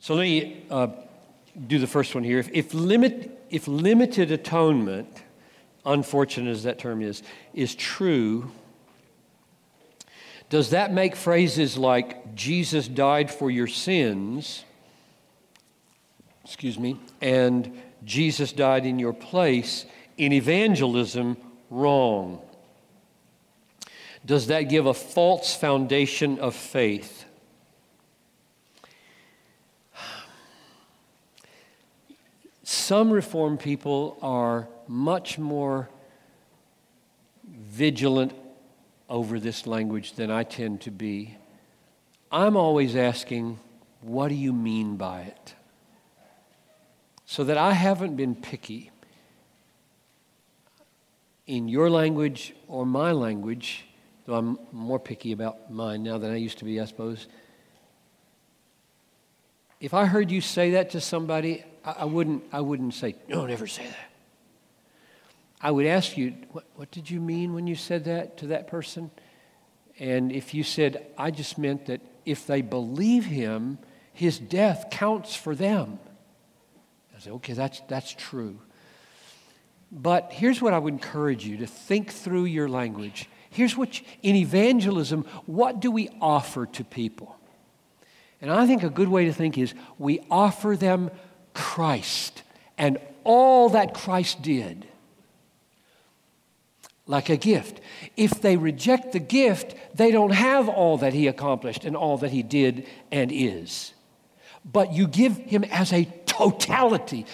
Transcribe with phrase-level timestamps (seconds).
[0.00, 0.88] So let me uh,
[1.66, 2.38] do the first one here.
[2.38, 5.22] If, if, limit, if limited atonement,
[5.84, 7.22] unfortunate as that term is,
[7.52, 8.50] is true,
[10.48, 14.64] does that make phrases like Jesus died for your sins,
[16.44, 19.84] excuse me, and Jesus died in your place
[20.16, 21.36] in evangelism
[21.68, 22.40] wrong?
[24.24, 27.26] Does that give a false foundation of faith?
[32.90, 35.88] Some reform people are much more
[37.48, 38.32] vigilant
[39.08, 41.36] over this language than I tend to be.
[42.32, 43.60] I'm always asking,
[44.00, 45.54] what do you mean by it?
[47.26, 48.90] So that I haven't been picky
[51.46, 53.86] in your language or my language,
[54.26, 57.28] though I'm more picky about mine now than I used to be, I suppose.
[59.78, 61.64] If I heard you say that to somebody,
[61.98, 64.10] I, I wouldn't, I wouldn't say, no, never say that.
[65.60, 68.66] I would ask you, what, what did you mean when you said that to that
[68.66, 69.10] person?
[69.98, 73.78] And if you said, I just meant that if they believe him,
[74.12, 75.98] his death counts for them.
[77.14, 78.58] I say, okay, that's, that's true.
[79.92, 83.28] But here's what I would encourage you to think through your language.
[83.50, 87.36] Here's what, you, in evangelism, what do we offer to people?
[88.40, 91.10] And I think a good way to think is we offer them
[91.54, 92.42] Christ
[92.78, 94.86] and all that Christ did
[97.10, 97.80] like a gift.
[98.16, 102.30] If they reject the gift, they don't have all that he accomplished and all that
[102.30, 103.92] he did and is.
[104.64, 107.26] But you give him as a totality.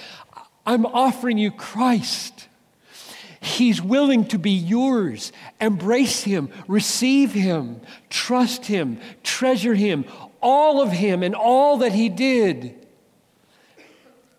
[0.64, 2.48] I'm offering you Christ.
[3.40, 5.30] He's willing to be yours.
[5.60, 10.06] Embrace him, receive him, trust him, treasure him,
[10.40, 12.85] all of him and all that he did.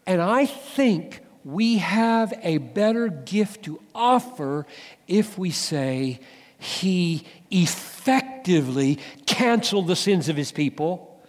[0.08, 4.66] And I think we have a better gift to offer
[5.05, 6.21] if we say,
[6.58, 11.21] He effectively canceled the sins of His people,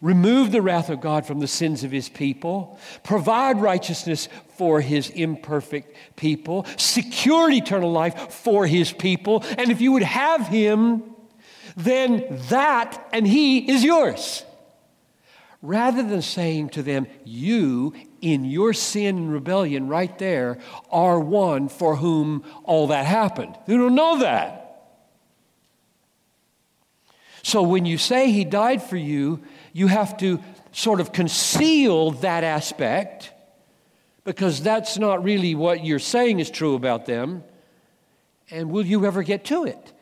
[0.00, 5.10] remove the wrath of God from the sins of His people, provide righteousness for His
[5.10, 11.04] imperfect people, secure eternal life for His people, and if you would have Him,
[11.76, 14.44] then that and He is yours.
[15.62, 20.58] Rather than saying to them, You, in your sin and rebellion right there,
[20.90, 23.54] are one for whom all that happened.
[23.66, 24.62] You don't know that.
[27.42, 29.42] So when you say he died for you,
[29.74, 30.40] you have to
[30.72, 33.30] sort of conceal that aspect
[34.24, 37.44] because that's not really what you're saying is true about them.
[38.50, 39.92] And will you ever get to it?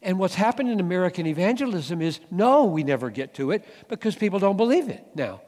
[0.00, 4.38] And what's happened in American evangelism is no, we never get to it because people
[4.38, 5.40] don't believe it now.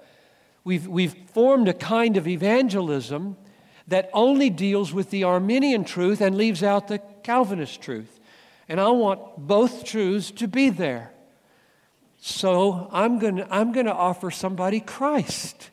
[0.66, 3.36] We've, we've formed a kind of evangelism
[3.86, 8.18] that only deals with the Arminian truth and leaves out the Calvinist truth.
[8.68, 11.12] And I want both truths to be there.
[12.18, 15.70] So I'm going to I'm going to offer somebody Christ.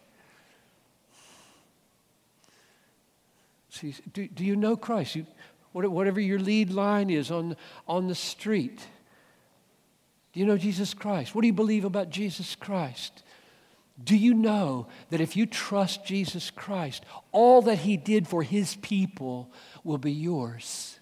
[3.72, 5.16] See, do, do you know Christ?
[5.16, 5.26] You,
[5.72, 8.80] whatever your lead line is on, on the street.
[10.34, 11.34] Do you know Jesus Christ?
[11.34, 13.23] What do you believe about Jesus Christ?
[14.02, 18.76] Do you know that if you trust Jesus Christ, all that he did for his
[18.76, 19.52] people
[19.84, 21.00] will be yours?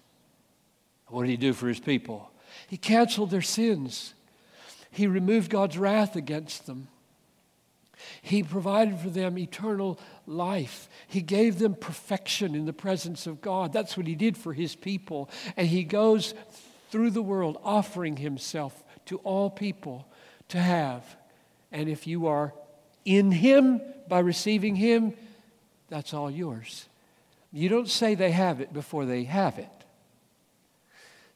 [1.06, 2.30] What did he do for his people?
[2.68, 4.14] He canceled their sins.
[4.90, 6.88] He removed God's wrath against them.
[8.20, 10.88] He provided for them eternal life.
[11.06, 13.72] He gave them perfection in the presence of God.
[13.72, 15.30] That's what He did for His people.
[15.56, 16.34] And He goes
[16.90, 20.06] through the world offering Himself to all people
[20.48, 21.16] to have.
[21.70, 22.52] And if you are
[23.04, 25.14] in Him by receiving Him,
[25.88, 26.86] that's all yours.
[27.52, 29.68] You don't say they have it before they have it.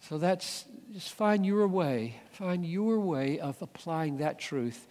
[0.01, 4.87] So that's just find your way, find your way of applying that truth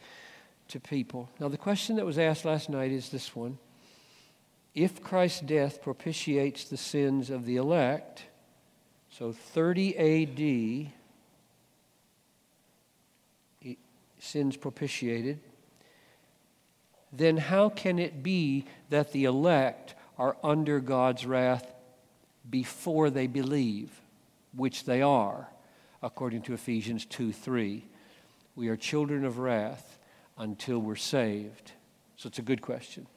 [0.67, 1.29] to people.
[1.39, 3.57] Now, the question that was asked last night is this one
[4.73, 8.25] If Christ's death propitiates the sins of the elect,
[9.09, 10.91] so 30
[13.63, 13.75] AD,
[14.19, 15.39] sins propitiated,
[17.17, 21.73] then how can it be that the elect are under God's wrath
[22.50, 23.91] before they believe,
[24.56, 25.50] which they are,
[26.02, 27.85] according to Ephesians 2 3?
[28.56, 29.97] We are children of wrath
[30.38, 31.72] until we're saved?
[32.17, 33.08] So it's a good question.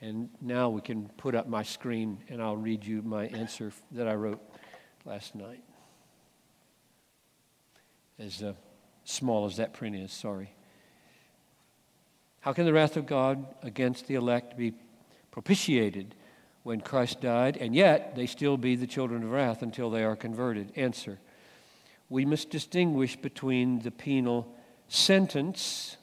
[0.00, 4.06] And now we can put up my screen and I'll read you my answer that
[4.06, 4.40] I wrote
[5.04, 5.62] last night.
[8.18, 8.52] As uh,
[9.04, 10.50] small as that print is, sorry.
[12.40, 14.74] How can the wrath of God against the elect be
[15.30, 16.14] propitiated
[16.62, 20.16] when Christ died, and yet they still be the children of wrath until they are
[20.16, 20.72] converted?
[20.76, 21.18] Answer
[22.08, 24.54] We must distinguish between the penal
[24.88, 25.96] sentence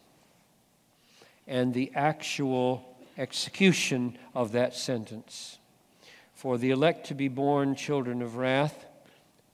[1.47, 5.57] and the actual execution of that sentence.
[6.33, 8.85] For the elect to be born children of wrath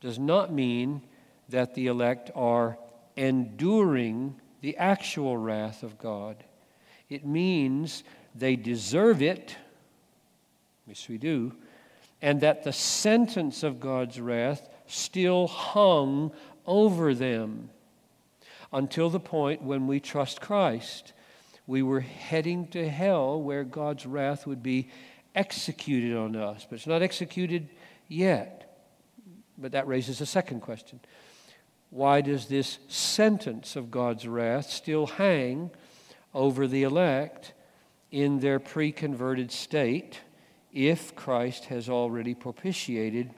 [0.02, 1.02] does not mean
[1.50, 2.78] that the elect are
[3.16, 6.44] enduring the actual wrath of God.
[7.12, 9.58] It means they deserve it,
[10.88, 11.52] yes, we do,
[12.22, 16.32] and that the sentence of God's wrath still hung
[16.66, 17.70] over them
[18.72, 21.12] until the point when we trust Christ.
[21.68, 24.88] We were heading to hell where God's wrath would be
[25.36, 27.68] executed on us, but it's not executed
[28.08, 28.74] yet.
[29.58, 31.02] But that raises a second question.
[31.90, 35.72] Why does this sentence of God's wrath still hang
[36.34, 37.54] over the elect
[38.12, 40.20] in their pre converted state
[40.74, 43.32] if Christ has already propitiated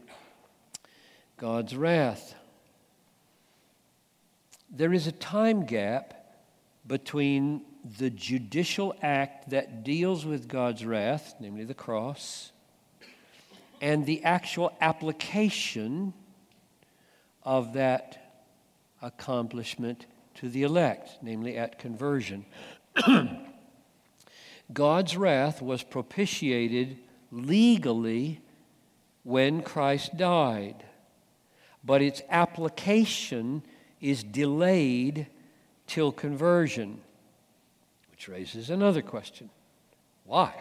[1.38, 2.36] God's wrath?
[4.70, 6.24] There is a time gap
[6.88, 7.62] between
[7.98, 12.52] the judicial act that deals with God's wrath, namely the cross,
[13.82, 16.14] and the actual application
[17.44, 18.24] of that
[19.02, 20.06] accomplishment
[20.36, 22.46] to the elect, namely at conversion.
[24.74, 26.98] God's wrath was propitiated
[27.32, 28.42] legally
[29.24, 30.84] when Christ died,
[31.84, 33.64] but its application
[34.00, 35.28] is delayed
[35.88, 37.02] till conversion.
[38.12, 39.50] Which raises another question
[40.26, 40.54] why?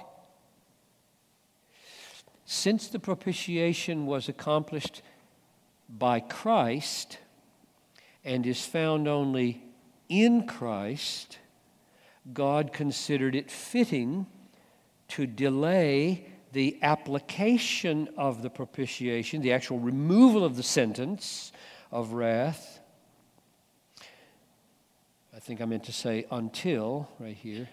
[2.45, 5.03] Since the propitiation was accomplished
[5.89, 7.19] by Christ
[8.25, 9.63] and is found only
[10.09, 11.39] in Christ,
[12.33, 14.27] God considered it fitting
[15.09, 21.53] to delay the application of the propitiation, the actual removal of the sentence
[21.91, 22.81] of wrath,
[25.35, 27.69] I think I meant to say until, right here,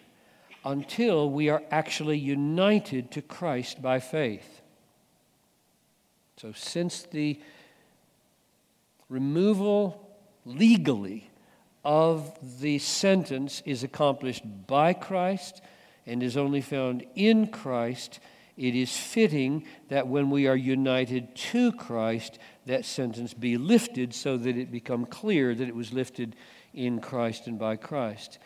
[0.63, 4.61] until we are actually united to Christ by faith.
[6.37, 7.39] So, since the
[9.09, 10.09] removal
[10.45, 11.29] legally
[11.83, 15.61] of the sentence is accomplished by Christ
[16.05, 18.19] and is only found in Christ,
[18.57, 24.35] it is fitting that when we are united to Christ, that sentence be lifted so
[24.37, 26.35] that it become clear that it was lifted
[26.73, 28.39] in Christ and by Christ.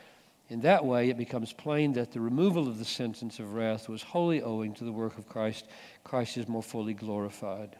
[0.49, 4.03] In that way, it becomes plain that the removal of the sentence of wrath was
[4.03, 5.65] wholly owing to the work of Christ.
[6.03, 7.75] Christ is more fully glorified.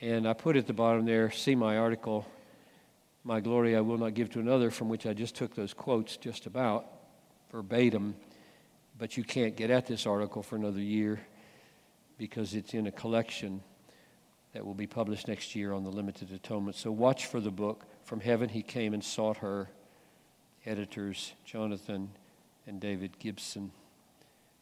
[0.00, 2.26] And I put at the bottom there, see my article,
[3.22, 6.16] My Glory I Will Not Give to Another, from which I just took those quotes
[6.16, 6.86] just about
[7.52, 8.14] verbatim.
[8.98, 11.20] But you can't get at this article for another year
[12.16, 13.62] because it's in a collection
[14.52, 16.76] that will be published next year on the limited atonement.
[16.76, 17.84] So watch for the book.
[18.04, 19.68] From heaven he came and sought her.
[20.66, 22.10] Editors Jonathan
[22.66, 23.70] and David Gibson.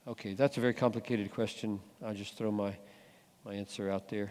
[0.06, 1.80] Okay, that's a very complicated question.
[2.04, 2.76] I'll just throw my,
[3.44, 4.30] my answer out there.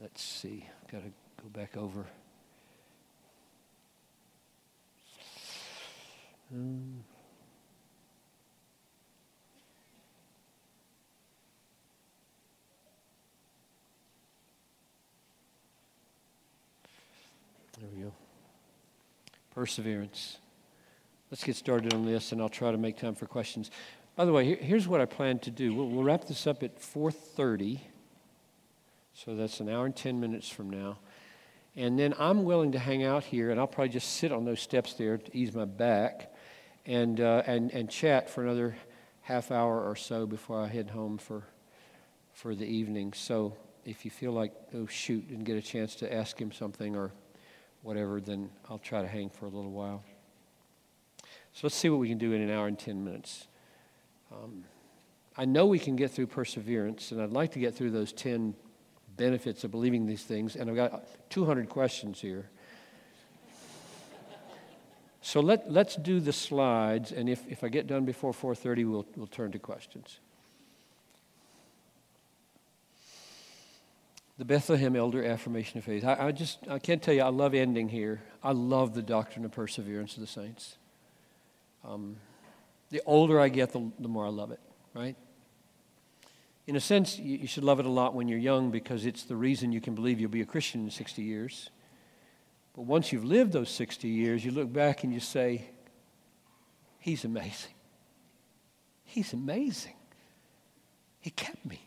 [0.00, 0.64] Let's see.
[0.90, 1.10] Got to
[1.42, 2.06] go back over.
[6.52, 7.04] Um,
[17.80, 18.12] There we go.
[19.54, 20.36] Perseverance.
[21.30, 23.70] Let's get started on this, and I'll try to make time for questions.
[24.16, 25.74] By the way, here's what I plan to do.
[25.74, 27.80] We'll, we'll wrap this up at 4:30,
[29.14, 30.98] so that's an hour and 10 minutes from now.
[31.80, 34.60] And then I'm willing to hang out here, and I'll probably just sit on those
[34.60, 36.30] steps there to ease my back,
[36.84, 38.76] and uh, and and chat for another
[39.22, 41.42] half hour or so before I head home for
[42.34, 43.14] for the evening.
[43.14, 43.56] So
[43.86, 47.12] if you feel like oh shoot, didn't get a chance to ask him something or
[47.80, 50.04] whatever, then I'll try to hang for a little while.
[51.54, 53.48] So let's see what we can do in an hour and 10 minutes.
[54.30, 54.64] Um,
[55.34, 58.54] I know we can get through perseverance, and I'd like to get through those 10
[59.20, 62.48] benefits of believing these things, and I've got 200 questions here.
[65.20, 69.06] So let, let's do the slides, and if, if I get done before 4.30, we'll,
[69.16, 70.18] we'll turn to questions.
[74.40, 76.02] the Bethlehem Elder Affirmation of Faith.
[76.02, 78.22] I, I, just, I can't tell you, I love ending here.
[78.42, 80.78] I love the doctrine of perseverance of the saints.
[81.84, 82.16] Um,
[82.88, 84.60] the older I get, the, the, more I love it,
[84.94, 85.14] right?
[86.70, 89.34] In a sense, you, should love it a lot when you're young because it's the
[89.34, 91.68] reason you can believe you'll be a Christian in 60 years.
[92.76, 95.64] But once you've lived those 60 years, you look back and you say,
[97.00, 97.72] He's amazing.
[99.02, 99.96] He's amazing.
[101.18, 101.80] He kept me.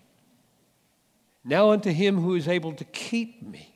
[1.45, 3.73] Now unto him who is able to keep me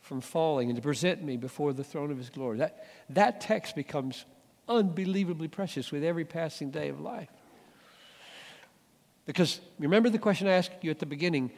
[0.00, 2.58] from falling and to present me before the throne of his glory.
[2.58, 4.24] That, that text becomes
[4.68, 7.28] unbelievably precious with every passing day of life.
[9.28, 11.50] Because remember the question I asked you at the beginning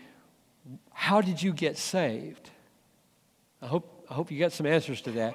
[0.93, 2.51] how did you get saved?
[3.63, 5.35] I hope, I hope you got some answers to that.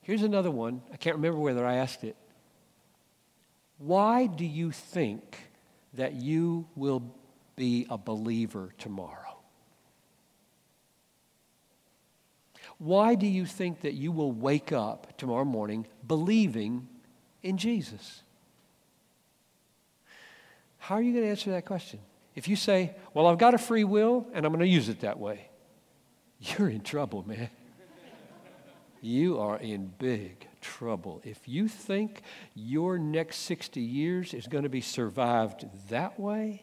[0.00, 0.80] Here's another one.
[0.90, 2.16] I can't remember whether I asked it.
[3.76, 5.36] Why do you think
[5.92, 7.02] that you will
[7.54, 9.36] be a believer tomorrow?
[12.78, 16.88] Why do you think that you will wake up tomorrow morning believing
[17.42, 18.22] in Jesus?
[20.86, 21.98] How are you going to answer that question?
[22.36, 25.00] If you say, Well, I've got a free will and I'm going to use it
[25.00, 25.48] that way,
[26.38, 27.50] you're in trouble, man.
[29.00, 31.20] You are in big trouble.
[31.24, 32.22] If you think
[32.54, 36.62] your next 60 years is going to be survived that way,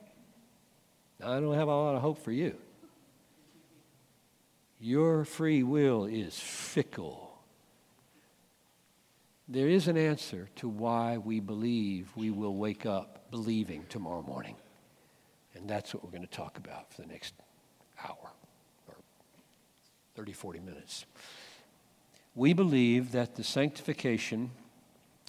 [1.22, 2.56] I don't have a lot of hope for you.
[4.80, 7.42] Your free will is fickle.
[9.50, 14.56] There is an answer to why we believe we will wake up believing tomorrow morning.
[15.56, 17.34] And that's what we're going to talk about for the next
[18.08, 18.32] hour
[18.88, 18.94] or
[20.16, 21.06] 30, 40 minutes.
[22.36, 24.52] We believe that the sanctification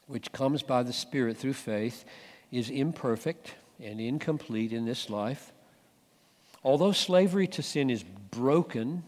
[0.07, 2.05] which comes by the Spirit through faith
[2.53, 5.51] is imperfect and incomplete in this life.
[6.63, 9.03] Although slavery to sin is broken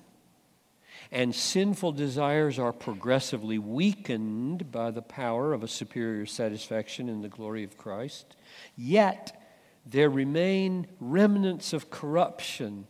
[1.12, 7.28] and sinful desires are progressively weakened by the power of a superior satisfaction in the
[7.28, 8.36] glory of Christ,
[8.76, 9.42] yet
[9.84, 12.86] there remain remnants of corruption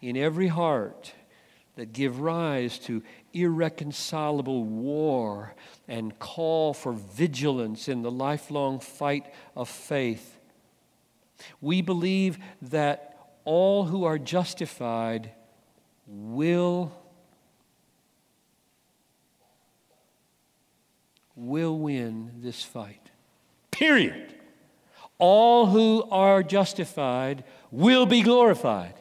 [0.00, 1.12] in every heart
[1.76, 5.54] that give rise to irreconcilable war
[5.86, 10.38] and call for vigilance in the lifelong fight of faith.
[11.60, 15.32] We believe that all who are justified
[16.06, 16.92] will
[21.36, 23.10] will win this fight.
[23.70, 24.34] Period.
[25.18, 28.94] All who are justified will be glorified.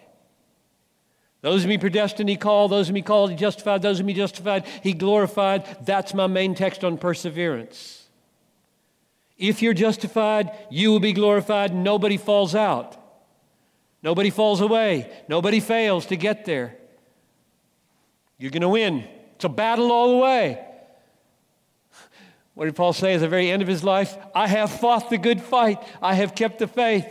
[1.42, 2.72] Those whom he predestined, he called.
[2.72, 3.82] Those whom he called, he justified.
[3.82, 5.86] Those whom he justified, he glorified.
[5.86, 8.08] That's my main text on perseverance.
[9.38, 11.74] If you're justified, you will be glorified.
[11.74, 12.98] Nobody falls out.
[14.02, 15.12] Nobody falls away.
[15.28, 16.76] Nobody fails to get there.
[18.40, 19.08] You're going to win.
[19.36, 20.67] It's a battle all the way.
[22.58, 24.18] What did Paul say at the very end of his life?
[24.34, 25.78] I have fought the good fight.
[26.02, 27.06] I have kept the faith.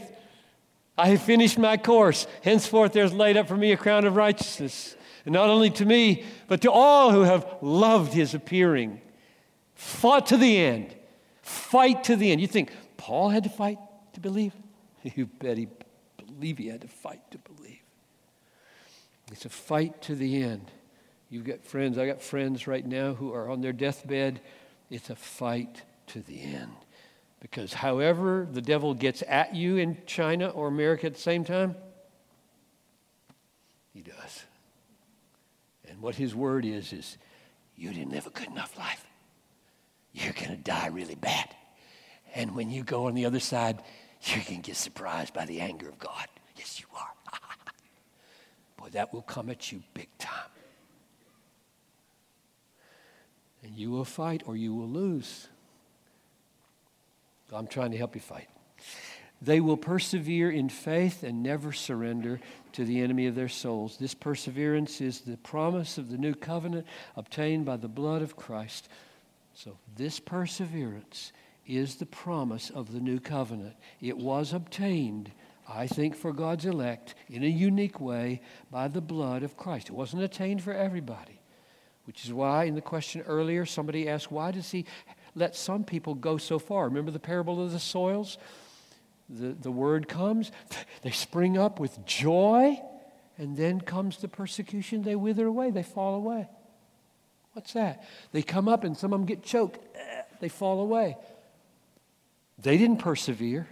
[0.99, 2.27] I have finished my course.
[2.43, 4.97] Henceforth, there's laid up for me a crown of righteousness.
[5.25, 9.01] And not only to me, but to all who have loved his appearing.
[9.77, 10.97] Fought to the end.
[11.43, 12.41] Fight to the end.
[12.41, 13.79] You think Paul had to fight
[14.15, 14.53] to believe?
[15.15, 15.69] You bet he
[16.27, 17.79] believe he had to fight to believe.
[19.31, 20.73] It's a fight to the end.
[21.31, 24.41] You've got friends, I got friends right now who are on their deathbed
[24.91, 26.73] it's a fight to the end.
[27.41, 31.75] Because however the devil gets at you in China or America at the same time,
[33.93, 34.45] he does.
[35.89, 37.19] And what his word is, is
[37.77, 39.05] you didn't live a good enough life.
[40.13, 41.55] You're going to die really bad.
[42.35, 43.83] And when you go on the other side,
[44.35, 46.27] going to get surprised by the anger of God.
[46.57, 47.11] Yes, you are.
[48.77, 50.51] Boy, that will come at you big time.
[53.67, 55.49] And you will fight or you will lose.
[57.53, 58.49] I'm trying to help you fight.
[59.43, 62.41] They will persevere in faith and never surrender
[62.73, 63.97] to the enemy of their souls.
[63.99, 68.89] This perseverance is the promise of the new covenant obtained by the blood of Christ.
[69.53, 71.33] So, this perseverance
[71.67, 73.75] is the promise of the new covenant.
[74.01, 75.33] It was obtained,
[75.69, 79.89] I think, for God's elect in a unique way by the blood of Christ.
[79.89, 81.36] It wasn't attained for everybody.
[82.07, 84.87] Which is why, in the question earlier, somebody asked, why does he
[85.35, 86.85] let some people go so far?
[86.85, 88.39] Remember the parable of the soils?
[89.29, 90.53] The, the word comes,
[91.03, 92.81] they spring up with joy,
[93.39, 96.49] and then comes the persecution, they wither away, they fall away.
[97.53, 98.05] What's that?
[98.33, 99.81] They come up and some of them get choked,
[100.41, 101.17] they fall away.
[102.59, 103.69] They didn't persevere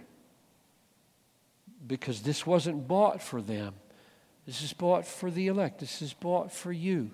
[1.87, 3.75] because this wasn't bought for them.
[4.45, 5.79] This is bought for the elect.
[5.79, 7.11] This is bought for you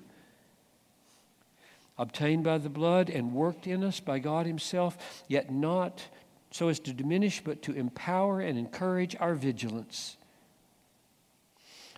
[1.97, 6.07] obtained by the blood and worked in us by God Himself, yet not
[6.51, 10.17] so as to diminish, but to empower and encourage our vigilance,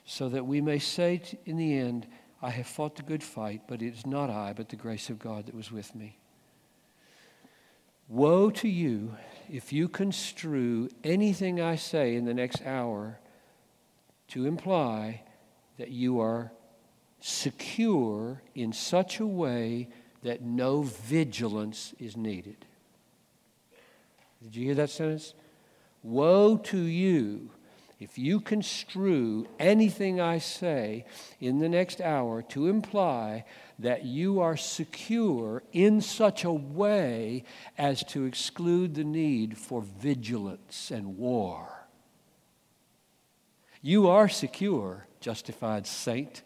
[0.06, 2.06] so that we may say in the end,
[2.42, 5.18] I have fought the good fight, but it is not I, but the grace of
[5.18, 6.18] God that was with me.
[8.10, 9.16] Woe to you
[9.50, 13.20] if you construe anything I say in the next hour
[14.30, 15.22] to imply
[15.78, 16.52] that you are
[17.26, 19.88] secure in such a way
[20.24, 22.66] that no vigilance is needed.
[24.42, 25.34] Did you hear that sentence?
[26.04, 27.50] Woe to you
[27.98, 31.06] if you construe anything I say
[31.40, 33.46] in the next hour to imply
[33.80, 37.46] that you are secure in such a way
[37.78, 41.88] as to exclude the need for vigilance and war.
[43.82, 46.42] You are secure, justified saint,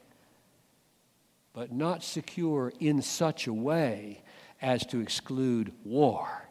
[1.57, 4.21] but not secure in such a way
[4.61, 6.47] as to exclude war.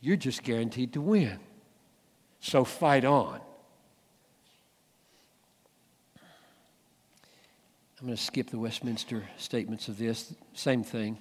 [0.00, 1.40] You're just guaranteed to win.
[2.38, 3.40] So fight on.
[7.98, 10.32] I'm going to skip the Westminster statements of this.
[10.54, 11.18] Same thing.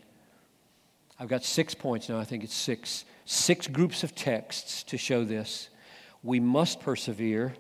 [1.19, 2.19] I've got six points now.
[2.19, 3.03] I think it's six.
[3.25, 5.69] Six groups of texts to show this.
[6.21, 7.55] We must persevere.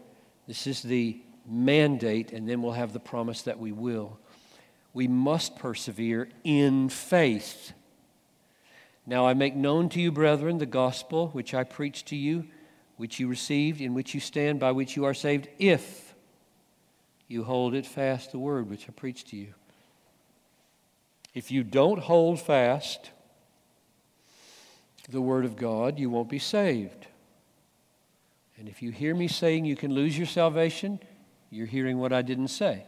[0.47, 4.19] This is the mandate, and then we'll have the promise that we will.
[4.97, 7.73] We must persevere in faith.
[9.05, 12.45] Now I make known to you, brethren, the gospel which I preached to you,
[12.95, 16.15] which you received, in which you stand, by which you are saved, if
[17.27, 19.53] you hold it fast, the word which I preached to you.
[21.35, 23.11] If you don't hold fast
[25.09, 27.05] the word of God, you won't be saved.
[28.57, 30.99] And if you hear me saying you can lose your salvation,
[31.51, 32.87] you're hearing what I didn't say.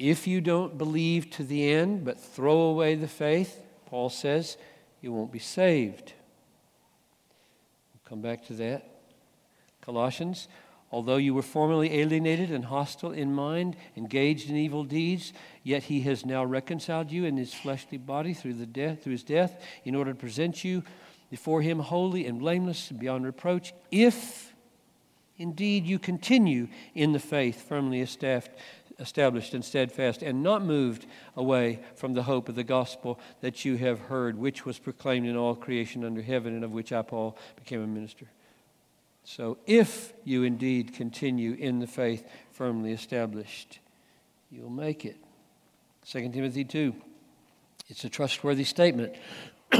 [0.00, 4.56] If you don't believe to the end but throw away the faith, Paul says,
[5.02, 6.14] you won't be saved.
[7.92, 8.88] We'll come back to that.
[9.82, 10.48] Colossians,
[10.90, 16.00] although you were formerly alienated and hostile in mind, engaged in evil deeds, yet he
[16.00, 19.94] has now reconciled you in his fleshly body through, the death, through his death in
[19.94, 20.82] order to present you
[21.28, 24.54] before him holy and blameless and beyond reproach, if
[25.36, 28.50] indeed you continue in the faith firmly established
[29.00, 33.76] established and steadfast, and not moved away from the hope of the gospel that you
[33.76, 37.36] have heard, which was proclaimed in all creation under heaven, and of which I, Paul,
[37.56, 38.26] became a minister.
[39.24, 43.78] So, if you indeed continue in the faith firmly established,
[44.50, 45.16] you'll make it.
[46.06, 46.94] 2 Timothy 2.
[47.88, 49.14] It's a trustworthy statement.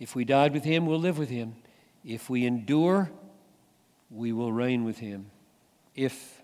[0.00, 1.56] if we died with him, we'll live with him.
[2.04, 3.10] If we endure,
[4.10, 5.30] we will reign with him.
[5.94, 6.41] If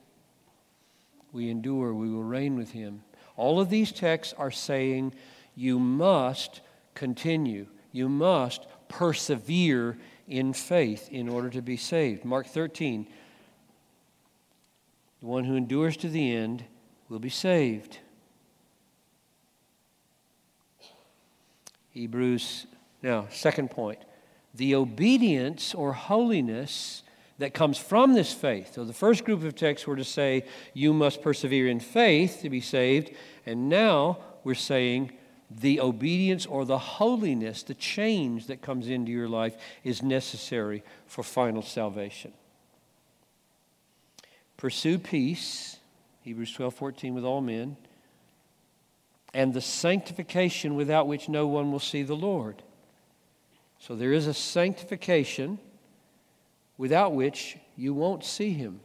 [1.39, 3.05] we endure, we will reign with him.
[3.37, 5.15] All of these texts are saying
[5.55, 6.61] you must
[6.95, 9.97] continue, you must persevere
[10.27, 12.25] in faith in order to be saved.
[12.25, 13.07] Mark 13
[15.21, 16.65] the one who endures to the end
[17.09, 17.99] will be saved.
[21.91, 22.67] Hebrews,
[23.03, 23.99] now, second point.
[24.55, 27.03] The obedience or holiness
[27.39, 28.75] that comes from this faith.
[28.75, 32.51] So the first group of texts were to say, you must persevere in faith to
[32.51, 33.13] be saved.
[33.47, 35.13] And now we're saying
[35.51, 41.23] the obedience or the holiness, the change that comes into your life is necessary for
[41.23, 42.33] final salvation.
[44.57, 45.77] Pursue peace,
[46.23, 47.77] Hebrews 12 14, with all men,
[49.33, 52.63] and the sanctification without which no one will see the Lord.
[53.79, 55.61] So there is a sanctification
[56.79, 58.81] without which you won't see him.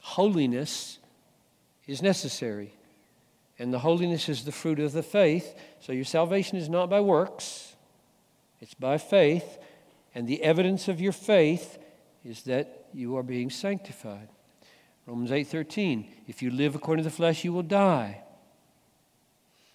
[0.00, 0.98] Holiness
[1.86, 2.72] is necessary.
[3.58, 5.54] And the holiness is the fruit of the faith.
[5.80, 7.74] So your salvation is not by works,
[8.60, 9.58] it's by faith.
[10.14, 11.78] And the evidence of your faith
[12.24, 14.28] is that you are being sanctified.
[15.06, 18.22] Romans 8:13 If you live according to the flesh you will die.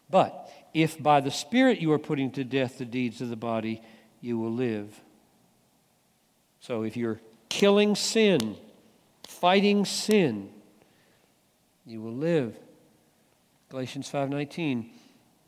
[0.09, 3.81] But if by the spirit you are putting to death the deeds of the body
[4.21, 5.01] you will live.
[6.63, 8.55] So if you're killing sin,
[9.27, 10.49] fighting sin,
[11.85, 12.57] you will live.
[13.67, 14.89] Galatians 5:19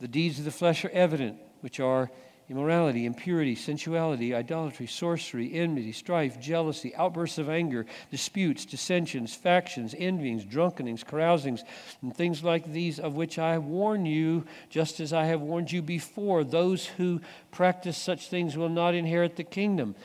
[0.02, 2.12] The deeds of the flesh are evident, which are
[2.50, 10.44] immorality, impurity, sensuality, idolatry, sorcery, enmity, strife, jealousy, outbursts of anger, disputes, dissensions, factions, envyings,
[10.44, 11.64] drunkenings, carousings,
[12.02, 15.82] and things like these, of which I warn you, just as I have warned you
[15.82, 16.44] before.
[16.44, 19.96] Those who practice such things will not inherit the kingdom.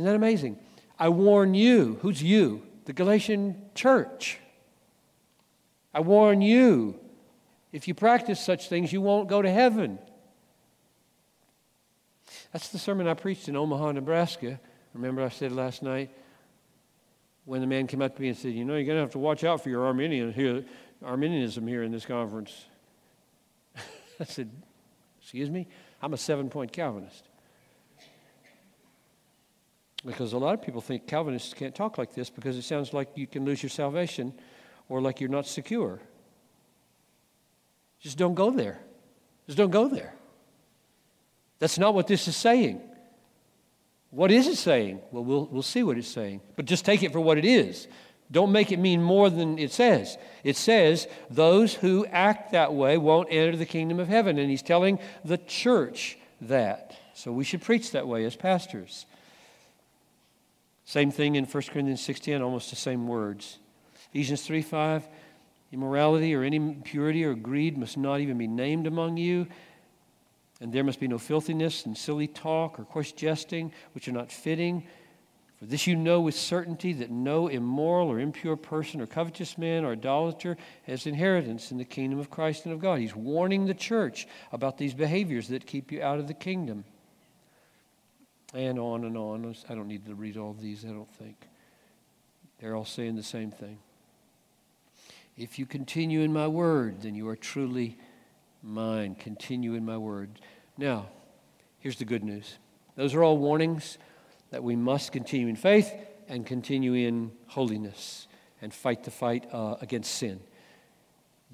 [0.00, 0.58] Isn't that amazing?
[0.98, 1.98] I warn you.
[2.00, 2.62] Who's you?
[2.86, 4.38] The Galatian church.
[5.92, 6.98] I warn you.
[7.70, 9.98] If you practice such things, you won't go to heaven.
[12.50, 14.58] That's the sermon I preached in Omaha, Nebraska.
[14.94, 16.10] Remember, I said last night
[17.44, 19.12] when the man came up to me and said, You know, you're going to have
[19.12, 20.64] to watch out for your Arminian here,
[21.04, 22.64] Arminianism here in this conference.
[24.18, 24.50] I said,
[25.20, 25.68] Excuse me?
[26.00, 27.28] I'm a seven point Calvinist.
[30.04, 33.08] Because a lot of people think Calvinists can't talk like this because it sounds like
[33.16, 34.32] you can lose your salvation
[34.88, 36.00] or like you're not secure.
[38.00, 38.80] Just don't go there.
[39.46, 40.14] Just don't go there.
[41.58, 42.80] That's not what this is saying.
[44.10, 45.00] What is it saying?
[45.12, 46.40] Well, we'll, we'll see what it's saying.
[46.56, 47.86] But just take it for what it is.
[48.32, 50.16] Don't make it mean more than it says.
[50.44, 54.38] It says, those who act that way won't enter the kingdom of heaven.
[54.38, 56.96] And he's telling the church that.
[57.14, 59.04] So we should preach that way as pastors.
[60.90, 63.60] Same thing in 1 Corinthians 16, almost the same words.
[64.08, 65.06] Ephesians 3 5,
[65.70, 69.46] immorality or any impurity or greed must not even be named among you.
[70.60, 74.32] And there must be no filthiness and silly talk or coarse jesting, which are not
[74.32, 74.82] fitting.
[75.60, 79.84] For this you know with certainty that no immoral or impure person or covetous man
[79.84, 80.56] or idolater
[80.88, 82.98] has inheritance in the kingdom of Christ and of God.
[82.98, 86.84] He's warning the church about these behaviors that keep you out of the kingdom.
[88.52, 89.54] And on and on.
[89.68, 91.36] I don't need to read all these, I don't think.
[92.58, 93.78] They're all saying the same thing.
[95.36, 97.96] If you continue in my word, then you are truly
[98.62, 99.14] mine.
[99.14, 100.40] Continue in my word.
[100.76, 101.06] Now,
[101.78, 102.58] here's the good news.
[102.96, 103.96] Those are all warnings
[104.50, 105.92] that we must continue in faith
[106.28, 108.28] and continue in holiness
[108.60, 110.40] and fight the fight uh, against sin.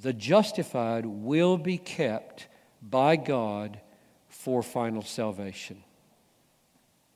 [0.02, 2.48] The justified will be kept
[2.82, 3.80] by God
[4.28, 5.82] for final salvation.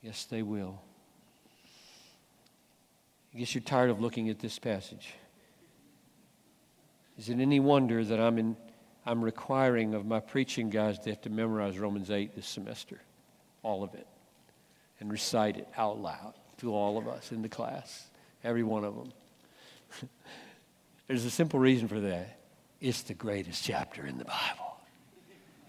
[0.03, 0.81] Yes, they will.
[3.35, 5.15] I guess you're tired of looking at this passage.
[7.19, 8.57] Is it any wonder that I'm, in,
[9.05, 13.01] I'm requiring of my preaching guys they have to memorize Romans 8 this semester?
[13.63, 14.07] All of it.
[15.01, 18.09] And recite it out loud to all of us in the class,
[18.43, 19.13] every one of them.
[21.09, 22.41] There's a simple reason for that
[22.81, 24.70] it's the greatest chapter in the Bible.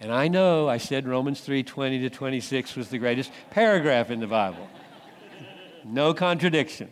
[0.02, 4.20] And I know I said Romans 3 20 to 26 was the greatest paragraph in
[4.20, 4.68] the Bible.
[5.86, 6.92] No contradiction.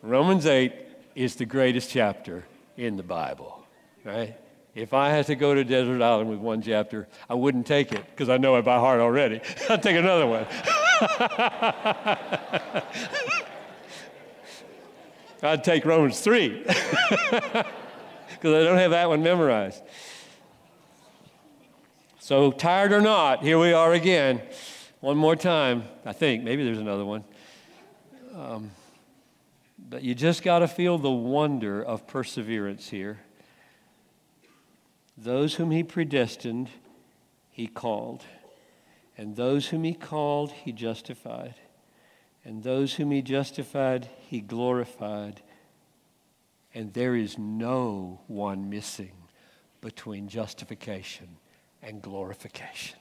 [0.00, 0.72] Romans 8
[1.14, 2.46] is the greatest chapter
[2.78, 3.62] in the Bible,
[4.04, 4.36] right?
[4.74, 8.06] If I had to go to Desert Island with one chapter, I wouldn't take it
[8.10, 9.42] because I know it by heart already.
[9.68, 10.46] I'd take another one.
[15.42, 16.64] I'd take Romans 3
[18.38, 19.82] because I don't have that one memorized.
[22.20, 24.42] So, tired or not, here we are again.
[25.00, 26.44] One more time, I think.
[26.44, 27.24] Maybe there's another one.
[28.34, 28.70] Um,
[29.78, 33.20] but you just got to feel the wonder of perseverance here.
[35.16, 36.68] Those whom he predestined,
[37.50, 38.24] he called.
[39.16, 41.54] And those whom he called, he justified.
[42.44, 45.42] And those whom he justified, he glorified.
[46.78, 49.12] And there is no one missing
[49.80, 51.26] between justification
[51.82, 52.98] and glorification.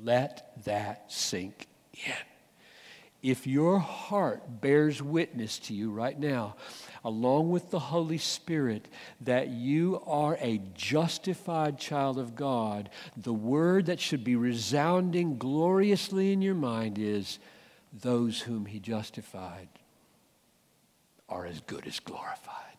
[0.00, 2.14] Let that sink in
[3.26, 6.54] if your heart bears witness to you right now,
[7.04, 8.86] along with the Holy Spirit,
[9.20, 16.32] that you are a justified child of God, the word that should be resounding gloriously
[16.32, 17.40] in your mind is
[17.92, 19.68] those whom he justified
[21.28, 22.75] are as good as glorified.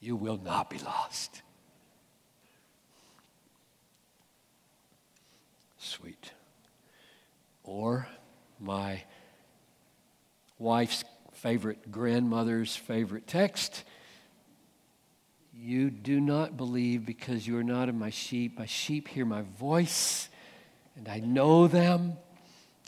[0.00, 1.42] You will not be lost.
[5.78, 6.32] Sweet
[7.68, 8.08] or
[8.58, 9.02] my
[10.58, 13.84] wife's favorite grandmother's favorite text.
[15.52, 18.58] You do not believe because you are not of my sheep.
[18.58, 20.28] My sheep hear my voice,
[20.96, 22.14] and I know them,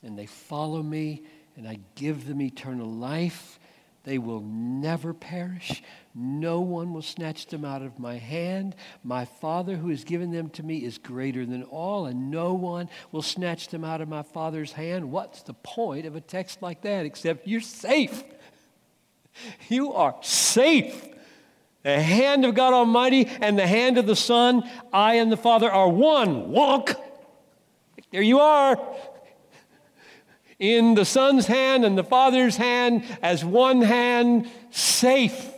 [0.03, 1.23] and they follow me,
[1.57, 3.59] and I give them eternal life.
[4.05, 5.83] They will never perish.
[6.15, 8.75] No one will snatch them out of my hand.
[9.05, 12.89] My Father who has given them to me is greater than all, and no one
[13.13, 15.11] will snatch them out of my Father's hand.
[15.11, 18.25] What's the point of a text like that except you're safe?
[19.69, 21.07] You are safe.
[21.83, 25.71] The hand of God Almighty and the hand of the Son, I and the Father
[25.71, 26.51] are one.
[26.51, 26.93] Walk.
[28.11, 28.77] There you are
[30.61, 35.51] in the Son's hand and the Father's hand as one hand, safe.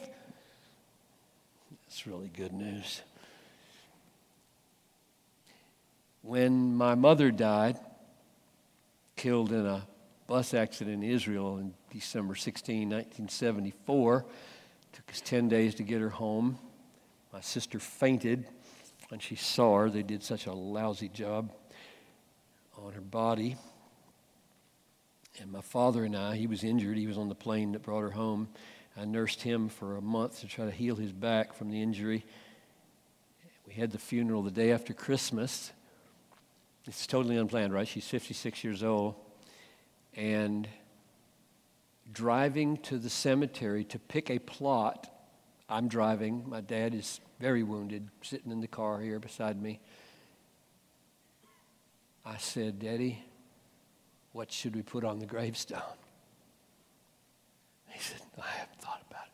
[1.84, 3.02] That's really good news.
[6.22, 7.78] When my mother died,
[9.16, 9.86] killed in a
[10.28, 14.24] bus accident in Israel in December 16, 1974,
[14.92, 16.58] took us 10 days to get her home.
[17.32, 18.46] My sister fainted
[19.08, 19.90] when she saw her.
[19.90, 21.50] They did such a lousy job
[22.78, 23.56] on her body.
[25.40, 26.98] And my father and I, he was injured.
[26.98, 28.48] He was on the plane that brought her home.
[28.96, 32.24] I nursed him for a month to try to heal his back from the injury.
[33.66, 35.72] We had the funeral the day after Christmas.
[36.86, 37.88] It's totally unplanned, right?
[37.88, 39.14] She's 56 years old.
[40.14, 40.68] And
[42.12, 45.08] driving to the cemetery to pick a plot,
[45.68, 46.44] I'm driving.
[46.46, 49.80] My dad is very wounded, sitting in the car here beside me.
[52.26, 53.24] I said, Daddy,
[54.32, 55.80] what should we put on the gravestone?
[57.88, 59.32] He said, I haven't thought about it.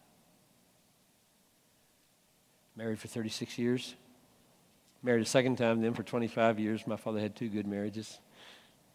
[2.76, 3.94] Married for 36 years.
[5.02, 6.86] Married a second time, then for 25 years.
[6.86, 8.18] My father had two good marriages,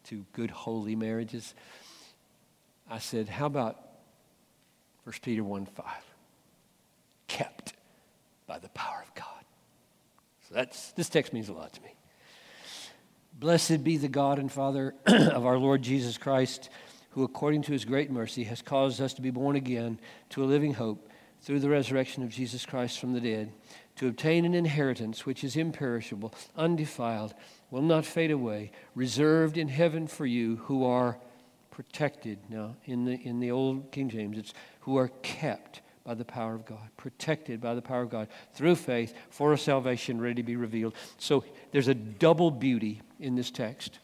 [0.04, 1.56] two good, holy marriages.
[2.90, 3.80] I said, How about
[5.06, 5.86] 1 Peter 1 5?
[7.28, 7.74] Kept
[8.46, 9.46] by the power of God.
[10.48, 11.96] So that's, this text means a lot to me.
[13.44, 16.70] Blessed be the God and Father of our Lord Jesus Christ,
[17.10, 20.48] who according to his great mercy has caused us to be born again to a
[20.48, 21.10] living hope
[21.42, 23.52] through the resurrection of Jesus Christ from the dead,
[23.98, 27.34] to obtain an inheritance which is imperishable, undefiled,
[27.70, 31.18] will not fade away, reserved in heaven for you who are
[31.70, 32.40] protected.
[32.48, 36.54] Now, in the, in the old King James, it's who are kept by the power
[36.54, 40.44] of God, protected by the power of God through faith for a salvation ready to
[40.44, 40.94] be revealed.
[41.18, 44.00] So there's a double beauty in this text.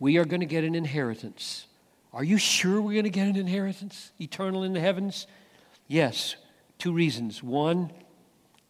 [0.00, 1.66] We are going to get an inheritance.
[2.12, 5.26] Are you sure we're going to get an inheritance, eternal in the heavens?
[5.88, 6.36] Yes,
[6.78, 7.42] two reasons.
[7.42, 7.92] One,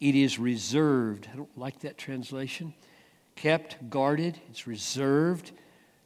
[0.00, 1.28] it is reserved.
[1.32, 2.74] I don't like that translation.
[3.36, 5.52] Kept, guarded, it's reserved.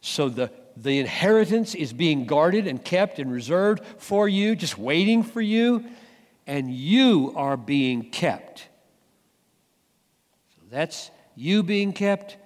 [0.00, 5.22] So the, the inheritance is being guarded and kept and reserved for you, just waiting
[5.22, 5.84] for you,
[6.46, 8.68] and you are being kept.
[10.54, 12.36] So that's you being kept,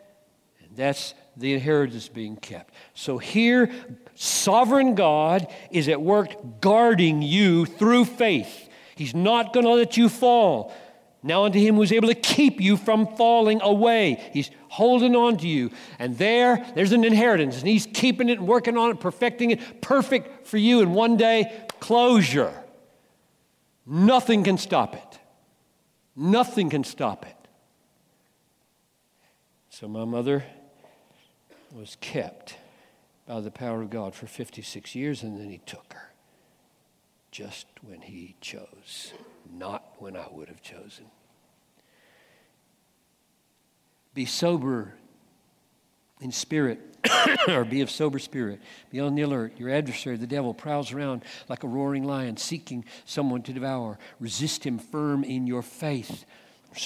[0.61, 2.73] and that's the inheritance being kept.
[2.95, 3.71] So here,
[4.15, 8.69] sovereign God is at work guarding you through faith.
[8.95, 10.73] He's not going to let you fall.
[11.23, 14.31] Now unto him who's able to keep you from falling away.
[14.33, 15.71] He's holding on to you.
[15.99, 17.59] And there, there's an inheritance.
[17.59, 20.81] And he's keeping it and working on it, perfecting it, perfect for you.
[20.81, 22.55] And one day, closure.
[23.87, 25.19] Nothing can stop it.
[26.17, 27.37] Nothing can stop it.
[29.69, 30.45] So my mother
[31.73, 32.57] was kept
[33.27, 36.13] by the power of God for 56 years, and then he took her
[37.31, 39.13] just when he chose
[39.53, 41.07] not when I would have chosen.
[44.15, 44.95] Be sober
[46.21, 46.81] in spirit,
[47.49, 48.61] or be of sober spirit.
[48.91, 49.55] Be on the alert.
[49.59, 53.99] Your adversary, the devil, prowls around like a roaring lion, seeking someone to devour.
[54.19, 56.25] Resist him firm in your faith.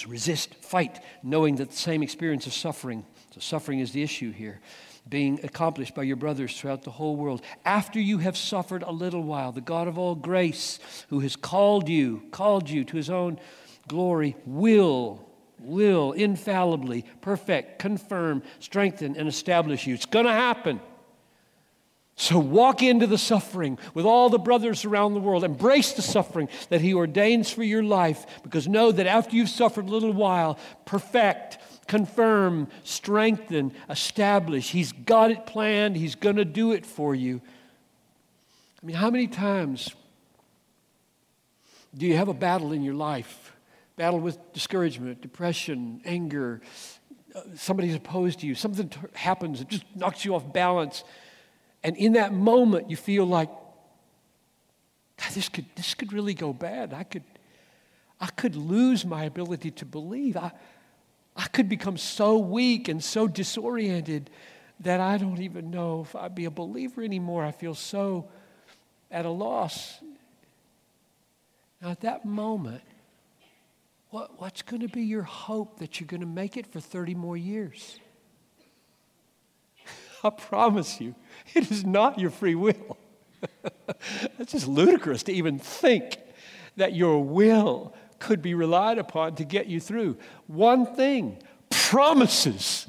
[0.07, 4.61] Resist, fight, knowing that the same experience of suffering, so suffering is the issue here,
[5.09, 7.43] being accomplished by your brothers throughout the whole world.
[7.65, 11.89] After you have suffered a little while, the God of all grace, who has called
[11.89, 13.39] you, called you to his own
[13.87, 15.27] glory, will,
[15.59, 19.95] will infallibly perfect, confirm, strengthen, and establish you.
[19.95, 20.81] It's going to happen.
[22.17, 25.43] So walk into the suffering with all the brothers around the world.
[25.43, 29.87] Embrace the suffering that He ordains for your life because know that after you've suffered
[29.87, 34.71] a little while, perfect, confirm, strengthen, establish.
[34.71, 37.41] He's got it planned, He's going to do it for you.
[38.83, 39.95] I mean, how many times
[41.97, 43.53] do you have a battle in your life?
[43.97, 46.61] Battle with discouragement, depression, anger.
[47.35, 48.55] Uh, somebody's opposed to you.
[48.55, 51.05] Something t- happens that just knocks you off balance.
[51.83, 53.49] And in that moment, you feel like,
[55.33, 56.93] this could, this could really go bad.
[56.93, 57.23] I could,
[58.21, 60.37] I could lose my ability to believe.
[60.37, 60.51] I,
[61.37, 64.31] I could become so weak and so disoriented
[64.81, 67.45] that I don't even know if I'd be a believer anymore.
[67.45, 68.29] I feel so
[69.11, 70.01] at a loss.
[71.81, 72.83] Now, at that moment,
[74.11, 77.15] what, what's going to be your hope that you're going to make it for 30
[77.15, 77.99] more years?
[80.25, 81.15] I promise you,
[81.53, 82.97] it is not your free will.
[84.39, 86.19] It's just ludicrous to even think
[86.77, 87.95] that your will
[88.25, 90.17] could be relied upon to get you through.
[90.47, 92.89] One thing promises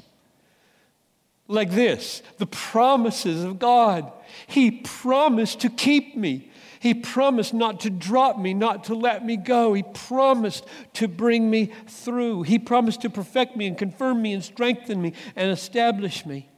[1.46, 4.10] like this the promises of God.
[4.46, 6.50] He promised to keep me.
[6.80, 9.74] He promised not to drop me, not to let me go.
[9.74, 12.42] He promised to bring me through.
[12.42, 16.48] He promised to perfect me and confirm me and strengthen me and establish me.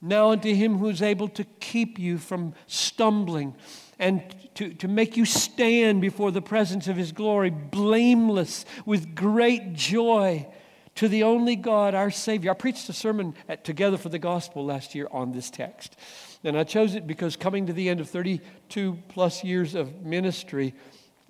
[0.00, 3.54] Now unto him who is able to keep you from stumbling
[3.98, 4.22] and
[4.54, 10.46] to, to make you stand before the presence of his glory, blameless, with great joy.
[10.94, 12.50] to the only God, our Savior.
[12.50, 15.96] I preached a sermon at Together for the Gospel last year on this text.
[16.44, 20.74] And I chose it because coming to the end of 32 plus years of ministry,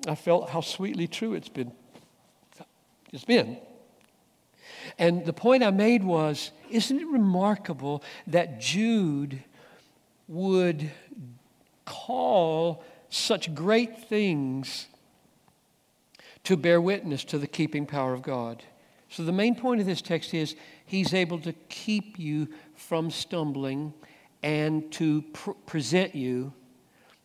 [0.07, 1.73] I felt how sweetly true it's been.
[3.13, 3.59] It's been.
[4.99, 9.45] And the point I made was isn't it remarkable that Jude
[10.29, 10.91] would
[11.85, 14.87] call such great things
[16.45, 18.63] to bear witness to the keeping power of God?
[19.09, 23.93] So, the main point of this text is he's able to keep you from stumbling
[24.43, 26.53] and to pr- present you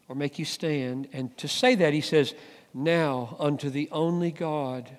[0.08, 1.08] or make you stand.
[1.13, 2.34] And to say that, he says,
[2.74, 4.89] Now unto the only God,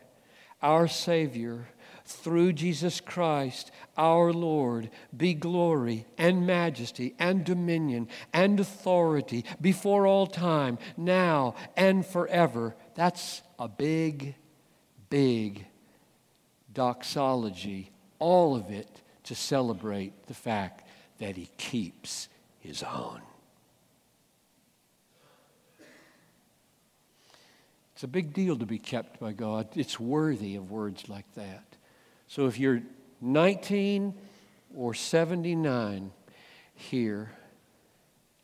[0.63, 1.69] our Savior,
[2.09, 10.27] through Jesus Christ, our Lord, be glory and majesty and dominion and authority before all
[10.27, 12.75] time, now and forever.
[12.95, 14.35] That's a big,
[15.11, 15.67] big
[16.73, 22.29] doxology, all of it to celebrate the fact that he keeps
[22.61, 23.21] his own.
[27.93, 29.77] It's a big deal to be kept by God.
[29.77, 31.68] It's worthy of words like that.
[32.29, 32.83] So if you're
[33.21, 34.15] 19
[34.77, 36.13] or 79
[36.75, 37.33] here,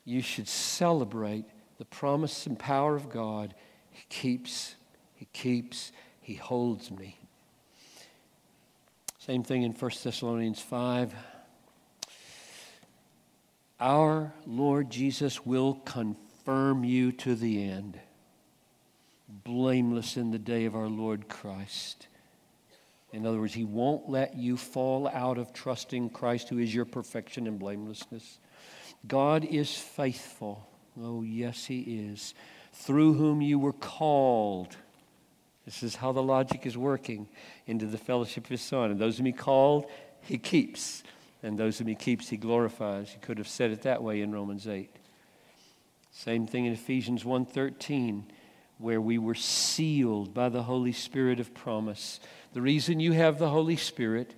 [0.05, 1.45] you should celebrate
[1.79, 3.55] the promise and power of God.
[3.91, 4.75] He keeps,
[5.15, 7.19] He keeps, He holds me.
[9.19, 11.15] Same thing in 1 Thessalonians 5.
[13.81, 17.99] Our Lord Jesus will confirm you to the end,
[19.29, 22.09] blameless in the day of our Lord Christ.
[23.15, 26.85] In other words, He won't let you fall out of trusting Christ, who is your
[26.85, 28.39] perfection and blamelessness.
[29.07, 30.69] God is faithful.
[31.01, 32.35] Oh, yes, He is.
[32.73, 34.77] Through whom you were called
[35.65, 37.29] this is how the logic is working
[37.67, 38.91] into the fellowship of his son.
[38.91, 39.87] And those whom he called,
[40.21, 41.03] he keeps.
[41.43, 43.11] And those whom he keeps, he glorifies.
[43.11, 44.91] He could have said it that way in Romans 8.
[46.11, 48.25] Same thing in Ephesians 1:13,
[48.79, 52.21] where we were sealed by the Holy Spirit of promise.
[52.55, 54.33] The reason you have the Holy Spirit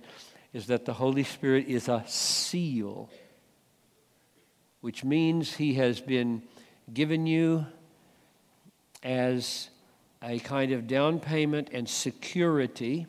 [0.51, 3.11] is that the Holy Spirit is a seal,
[4.81, 6.41] which means he has been
[6.91, 7.67] given you
[9.03, 9.69] as
[10.23, 13.05] a kind of down payment and security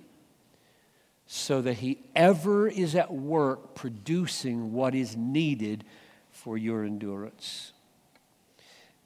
[1.26, 5.84] so that he ever is at work producing what is needed
[6.32, 7.72] for your endurance.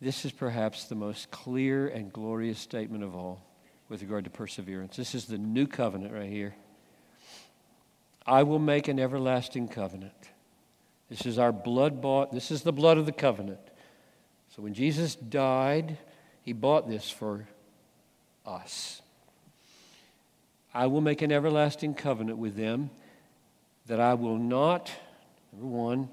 [0.00, 3.51] This is perhaps the most clear and glorious statement of all
[3.92, 4.96] with regard to perseverance.
[4.96, 6.54] This is the new covenant right here.
[8.26, 10.14] I will make an everlasting covenant.
[11.10, 13.60] This is our blood bought, this is the blood of the covenant.
[14.56, 15.98] So when Jesus died,
[16.40, 17.46] he bought this for
[18.46, 19.02] us.
[20.72, 22.88] I will make an everlasting covenant with them
[23.88, 24.90] that I will not,
[25.52, 26.08] number one,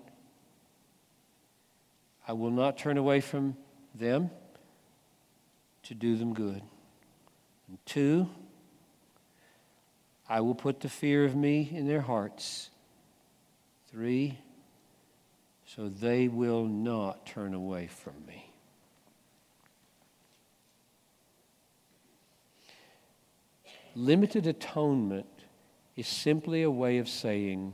[2.28, 3.56] I will not turn away from
[3.96, 4.32] them
[5.84, 6.62] to do them good.
[7.70, 8.28] And two,
[10.28, 12.72] I will put the fear of me in their hearts.
[13.92, 14.40] Three,
[15.66, 18.52] so they will not turn away from me.
[23.96, 25.28] Limited atonement
[25.96, 27.74] is simply a way of saying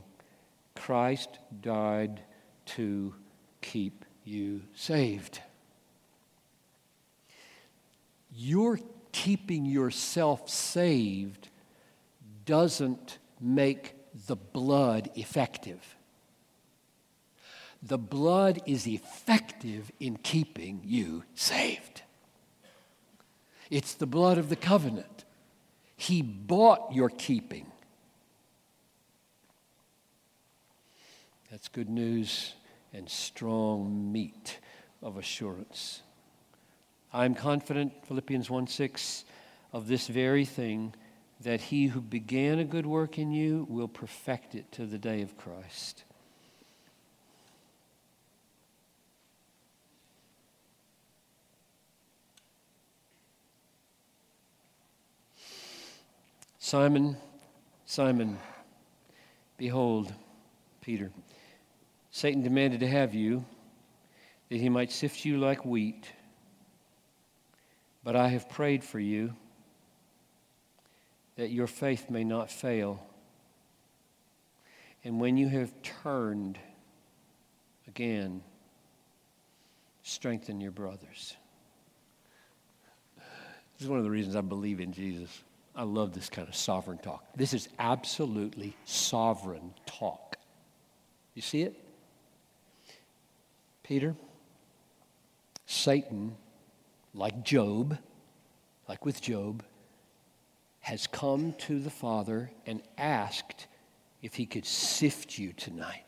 [0.74, 2.20] Christ died
[2.66, 3.14] to
[3.62, 5.40] keep you saved.
[8.34, 8.78] Your
[9.16, 11.48] keeping yourself saved
[12.44, 13.94] doesn't make
[14.26, 15.96] the blood effective.
[17.82, 22.02] The blood is effective in keeping you saved.
[23.70, 25.24] It's the blood of the covenant.
[25.96, 27.72] He bought your keeping.
[31.50, 32.52] That's good news
[32.92, 34.58] and strong meat
[35.02, 36.02] of assurance.
[37.16, 39.24] I'm confident, Philippians 1 6,
[39.72, 40.94] of this very thing,
[41.40, 45.22] that he who began a good work in you will perfect it to the day
[45.22, 46.04] of Christ.
[56.58, 57.16] Simon,
[57.86, 58.36] Simon,
[59.56, 60.12] behold,
[60.82, 61.10] Peter,
[62.10, 63.42] Satan demanded to have you
[64.50, 66.10] that he might sift you like wheat.
[68.06, 69.34] But I have prayed for you
[71.34, 73.04] that your faith may not fail.
[75.02, 76.56] And when you have turned
[77.88, 78.42] again,
[80.04, 81.34] strengthen your brothers.
[83.16, 85.42] This is one of the reasons I believe in Jesus.
[85.74, 87.24] I love this kind of sovereign talk.
[87.34, 90.36] This is absolutely sovereign talk.
[91.34, 91.74] You see it?
[93.82, 94.14] Peter,
[95.66, 96.36] Satan,
[97.16, 97.98] like Job,
[98.88, 99.64] like with Job,
[100.80, 103.66] has come to the Father and asked
[104.22, 106.04] if he could sift you tonight.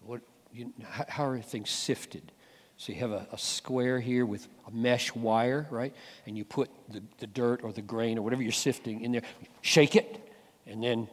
[0.00, 0.22] What,
[0.52, 0.72] you,
[1.08, 2.32] how are things sifted?
[2.78, 5.94] So you have a, a, square here with a mesh wire, right?
[6.26, 9.22] And you put the, the dirt or the grain or whatever you're sifting in there,
[9.62, 10.20] shake it,
[10.66, 11.08] and then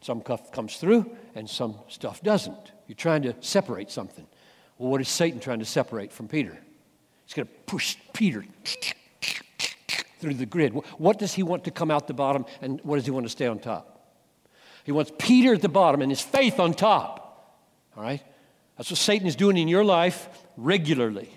[0.00, 2.72] some stuff comes through and some stuff doesn't.
[2.86, 4.26] You're trying to separate something.
[4.76, 6.58] Well, what is Satan trying to separate from Peter?
[7.28, 8.42] He's going to push Peter
[10.18, 10.72] through the grid.
[10.96, 13.30] What does he want to come out the bottom and what does he want to
[13.30, 14.16] stay on top?
[14.84, 17.60] He wants Peter at the bottom and his faith on top.
[17.94, 18.22] All right?
[18.78, 21.28] That's what Satan is doing in your life regularly.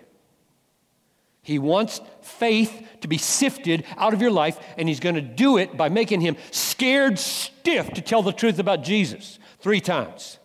[1.42, 5.58] He wants faith to be sifted out of your life, and he's going to do
[5.58, 10.38] it by making him scared stiff to tell the truth about Jesus three times.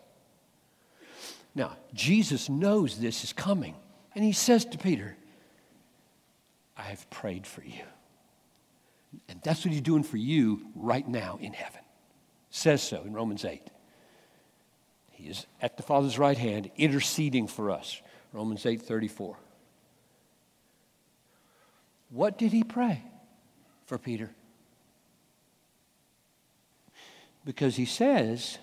[1.54, 3.76] Now, Jesus knows this is coming,
[4.16, 5.16] and he says to Peter,
[6.76, 7.84] I have prayed for you.
[9.28, 11.80] And that's what he's doing for you right now in heaven.
[12.50, 13.62] Says so in Romans 8.
[15.10, 18.00] He is at the Father's right hand interceding for us.
[18.32, 19.38] Romans 8 34.
[22.10, 23.02] What did he pray
[23.86, 24.30] for Peter?
[27.44, 28.58] Because he says,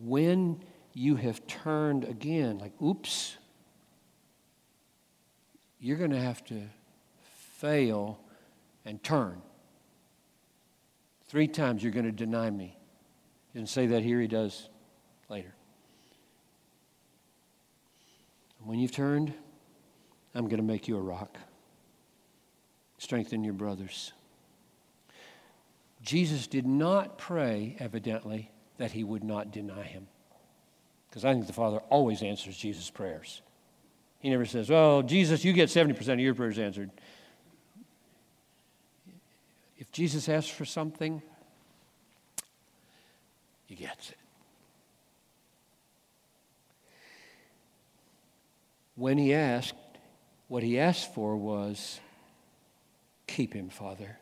[0.00, 0.62] when
[0.94, 3.36] you have turned again, like, oops,
[5.82, 6.62] you're going to have to
[7.58, 8.20] fail
[8.84, 9.42] and turn.
[11.26, 12.78] Three times you're going to deny me.
[13.52, 14.68] He didn't say that here, he does
[15.28, 15.52] later.
[18.64, 19.34] When you've turned,
[20.36, 21.36] I'm going to make you a rock.
[22.98, 24.12] Strengthen your brothers.
[26.00, 30.06] Jesus did not pray, evidently, that he would not deny him.
[31.08, 33.42] Because I think the Father always answers Jesus' prayers.
[34.22, 36.90] He never says, Well, Jesus, you get 70% of your prayers answered.
[39.76, 41.20] If Jesus asks for something,
[43.66, 44.16] he gets it.
[48.94, 49.74] When he asked,
[50.46, 51.98] what he asked for was,
[53.26, 54.18] Keep him, Father.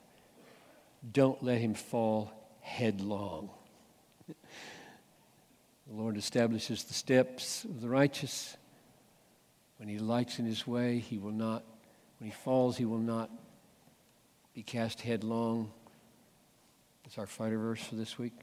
[1.12, 3.50] Don't let him fall headlong.
[4.28, 4.34] The
[5.90, 8.56] Lord establishes the steps of the righteous.
[9.80, 11.64] When he lights in his way, he will not,
[12.18, 13.30] when he falls, he will not
[14.54, 15.72] be cast headlong.
[17.02, 18.34] That's our fighter verse for this week.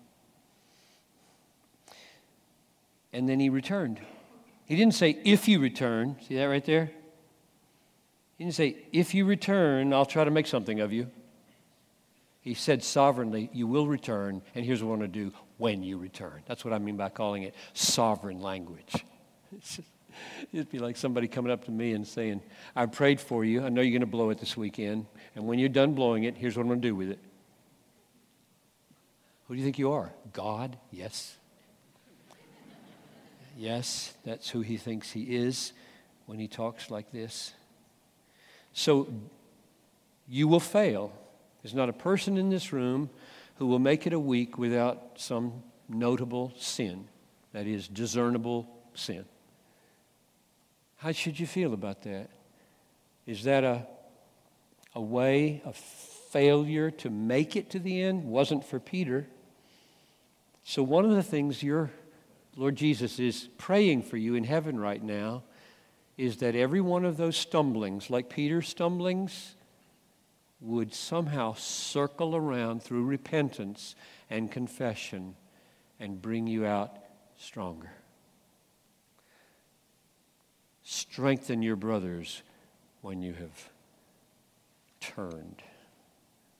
[3.13, 4.01] And then he returned.
[4.65, 6.15] He didn't say, if you return.
[6.27, 6.89] See that right there?
[8.39, 11.05] He didn't say, if you return, I'll try to make something of you.
[12.41, 15.99] He said sovereignly, you will return, and here's what I want to do when you
[15.99, 16.41] return.
[16.47, 19.05] That's what I mean by calling it sovereign language.
[20.53, 22.41] It'd be like somebody coming up to me and saying,
[22.76, 23.63] I prayed for you.
[23.63, 25.05] I know you're going to blow it this weekend.
[25.36, 27.20] And when you're done blowing it, here's what I'm going to do with it.
[29.47, 30.11] Who do you think you are?
[30.34, 30.78] God?
[30.91, 31.38] Yes.
[33.57, 35.74] Yes, that's who he thinks he is
[36.26, 37.53] when he talks like this.
[38.74, 39.07] So
[40.28, 41.11] you will fail.
[41.63, 43.09] There's not a person in this room
[43.55, 47.07] who will make it a week without some notable sin,
[47.53, 49.26] that is, discernible sin.
[50.98, 52.30] How should you feel about that?
[53.26, 53.86] Is that a,
[54.95, 58.24] a way of failure to make it to the end?
[58.26, 59.28] Wasn't for Peter.
[60.64, 61.91] So, one of the things your
[62.56, 65.43] Lord Jesus is praying for you in heaven right now
[66.18, 69.56] is that every one of those stumblings, like Peter's stumblings,
[70.60, 73.95] would somehow circle around through repentance
[74.30, 75.36] and confession
[76.00, 76.98] and bring you out
[77.38, 77.91] stronger.
[80.89, 82.43] Strengthen your brothers
[83.01, 83.69] when you have
[85.01, 85.61] turned.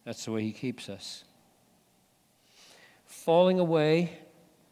[0.04, 1.24] That's the way He keeps us.
[3.06, 4.18] Falling away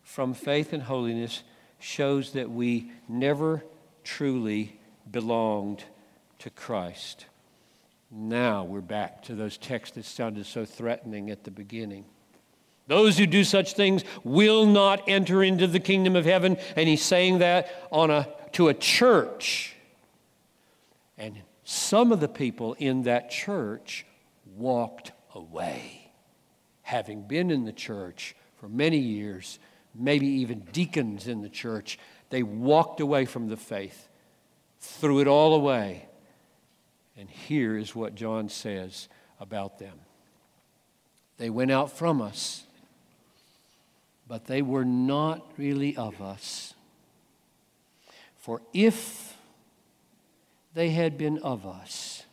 [0.03, 1.41] from faith and holiness
[1.79, 3.63] shows that we never
[4.03, 4.77] truly
[5.09, 5.85] belonged
[6.39, 7.25] to Christ.
[8.11, 12.03] Now we're back to those texts that sounded so threatening at the beginning.
[12.87, 16.57] Those who do such things will not enter into the kingdom of heaven.
[16.75, 19.75] And he's saying that on a to a church.
[21.17, 21.35] And
[21.65, 24.05] some of the people in that church
[24.55, 26.11] walked away,
[26.81, 29.59] having been in the church for many years,
[29.93, 31.99] maybe even deacons in the church.
[32.29, 34.07] They walked away from the faith,
[34.79, 36.07] threw it all away,
[37.17, 39.07] And here is what John says
[39.39, 39.99] about them
[41.37, 42.63] they went out from us,
[44.25, 46.74] but they were not really of us.
[48.45, 49.35] For if
[50.75, 52.25] they had been of us,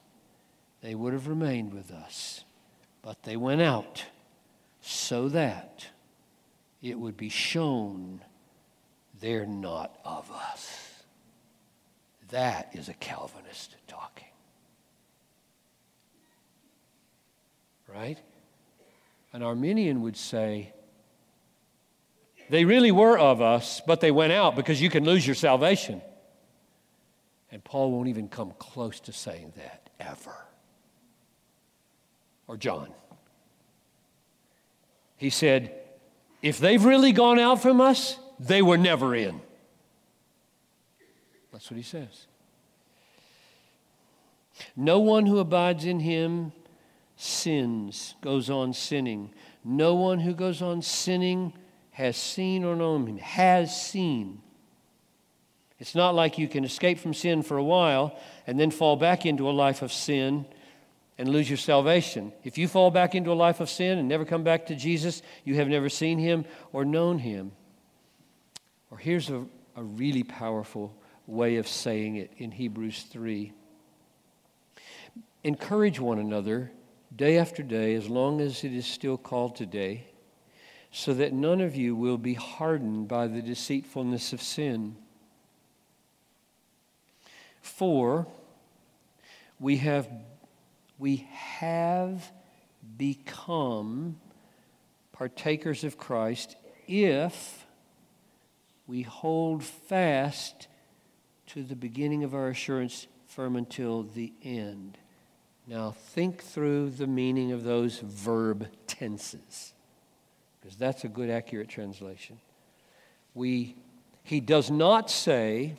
[0.83, 2.45] they would have remained with us.
[3.01, 4.05] But they went out
[4.83, 5.87] so that
[6.83, 8.21] it would be shown
[9.21, 11.03] they're not of us.
[12.29, 14.29] That is a Calvinist talking.
[17.89, 18.19] Right?
[19.33, 20.75] An Arminian would say,
[22.51, 26.03] they really were of us, but they went out because you can lose your salvation.
[27.51, 30.37] And Paul won't even come close to saying that ever.
[32.47, 32.89] Or John.
[35.17, 35.73] He said,
[36.41, 39.41] if they've really gone out from us, they were never in.
[41.53, 42.27] That's what he says.
[44.75, 46.53] No one who abides in him
[47.17, 49.31] sins, goes on sinning.
[49.65, 51.53] No one who goes on sinning
[51.93, 54.41] has seen or known him, has seen.
[55.79, 59.27] It's not like you can escape from sin for a while and then fall back
[59.27, 60.47] into a life of sin
[61.19, 62.33] and lose your salvation.
[62.45, 65.23] If you fall back into a life of sin and never come back to Jesus,
[65.45, 67.53] you have never seen him or known him.
[68.91, 69.45] Or here's a,
[69.77, 70.95] a really powerful
[71.27, 73.53] way of saying it in Hebrews 3
[75.45, 76.71] Encourage one another
[77.15, 80.07] day after day, as long as it is still called today,
[80.93, 84.95] so that none of you will be hardened by the deceitfulness of sin.
[87.63, 88.27] For
[89.59, 90.09] we have,
[90.99, 92.31] we have
[92.99, 94.21] become
[95.13, 97.67] partakers of Christ if
[98.87, 100.69] we hold fast
[101.47, 104.99] to the beginning of our assurance firm until the end.
[105.67, 109.72] Now, think through the meaning of those verb tenses,
[110.63, 112.39] because that's a good, accurate translation.
[113.35, 113.75] We,
[114.23, 115.75] he does not say,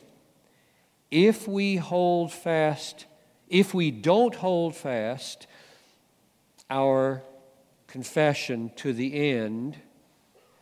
[1.10, 3.06] if we hold fast,
[3.48, 5.46] if we don't hold fast
[6.68, 7.22] our
[7.86, 9.76] confession to the end,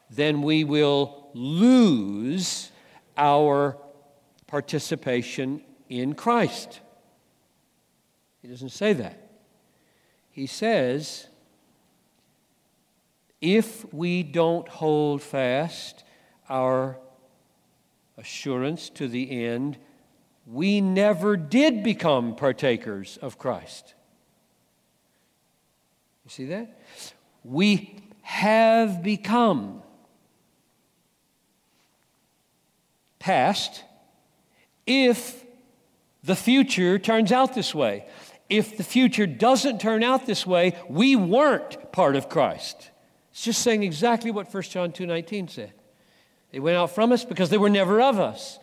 [0.08, 2.70] then we will lose
[3.16, 3.76] our
[4.46, 6.80] participation in Christ.
[8.40, 9.30] He doesn't say that.
[10.30, 11.26] He says,
[13.42, 16.04] if we don't hold fast
[16.48, 16.98] our
[18.16, 19.76] assurance to the end,
[20.46, 23.94] we never did become partakers of Christ.
[26.24, 26.80] You see that?
[27.44, 29.82] We have become
[33.18, 33.82] past
[34.86, 35.44] if
[36.24, 38.06] the future turns out this way
[38.52, 42.90] if the future doesn't turn out this way, we weren't part of Christ.
[43.32, 45.72] It's just saying exactly what 1 John 2:19 said.
[46.52, 48.58] They went out from us because they were never of us.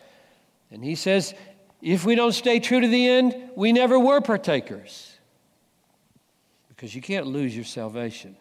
[0.70, 1.34] And he says,
[1.82, 5.16] if we don't stay true to the end, we never were partakers.
[6.68, 8.36] Because you can't lose your salvation.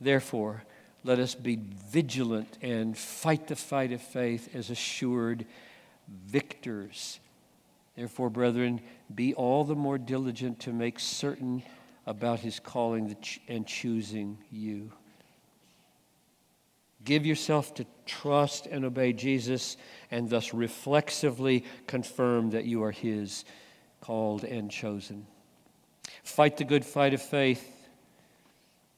[0.00, 0.62] Therefore,
[1.02, 1.58] let us be
[1.88, 5.44] vigilant and fight the fight of faith as assured
[6.26, 7.18] victors.
[7.96, 8.80] Therefore, brethren,
[9.12, 11.62] be all the more diligent to make certain
[12.10, 14.90] about his calling and choosing you.
[17.04, 19.76] Give yourself to trust and obey Jesus,
[20.10, 23.44] and thus reflexively confirm that you are his,
[24.00, 25.24] called and chosen.
[26.24, 27.64] Fight the good fight of faith.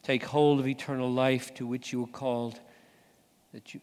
[0.03, 2.59] Take hold of eternal life to which you were called,
[3.53, 3.81] that you,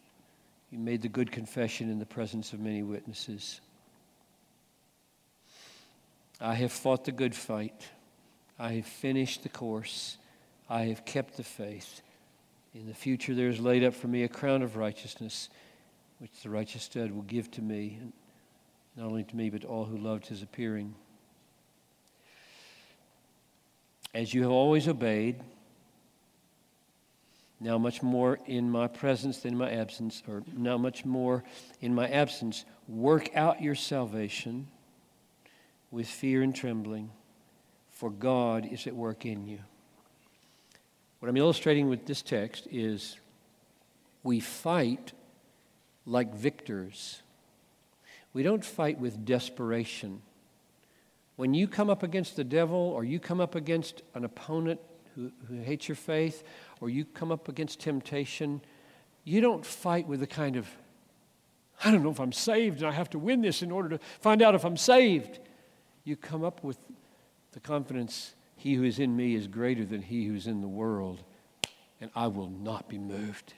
[0.72, 3.60] you made the good confession in the presence of many witnesses.
[6.40, 7.88] I have fought the good fight.
[8.60, 10.18] I have finished the course.
[10.68, 12.02] I have kept the faith.
[12.74, 15.48] In the future, there is laid up for me a crown of righteousness,
[16.18, 17.98] which the righteous judge will give to me,
[18.96, 20.94] not only to me, but to all who loved his appearing.
[24.12, 25.36] As you have always obeyed,
[27.60, 31.44] now much more in my presence than in my absence, or now much more
[31.80, 34.68] in my absence, work out your salvation
[35.90, 37.10] with fear and trembling,
[38.00, 39.58] for God is at work in you.
[41.18, 43.18] What I'm illustrating with this text is
[44.22, 45.12] we fight
[46.06, 47.20] like victors.
[48.32, 50.22] We don't fight with desperation.
[51.36, 54.80] When you come up against the devil or you come up against an opponent
[55.14, 56.42] who, who hates your faith
[56.80, 58.62] or you come up against temptation,
[59.24, 60.66] you don't fight with the kind of,
[61.84, 63.98] I don't know if I'm saved and I have to win this in order to
[64.20, 65.38] find out if I'm saved.
[66.04, 66.78] you come up with
[67.52, 70.68] the confidence he who is in me is greater than he who is in the
[70.68, 71.22] world,
[72.00, 73.54] and I will not be moved.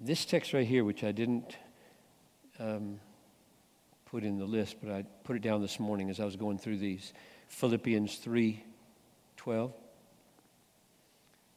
[0.00, 1.56] This text right here, which I didn't
[2.58, 2.98] um,
[4.06, 6.58] put in the list, but I put it down this morning as I was going
[6.58, 7.12] through these.
[7.48, 8.62] Philippians 3
[9.36, 9.72] 12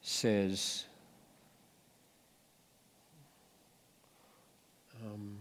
[0.02, 0.86] says,
[5.04, 5.39] um,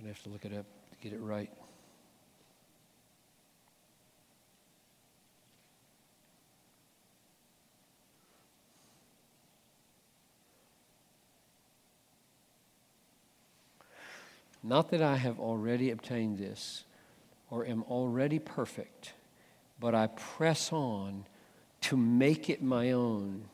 [0.00, 1.50] going to have to look it up to get it right.
[14.62, 16.84] Not that I have already obtained this
[17.50, 19.12] or am already perfect,
[19.78, 21.26] but I press on
[21.82, 23.44] to make it my own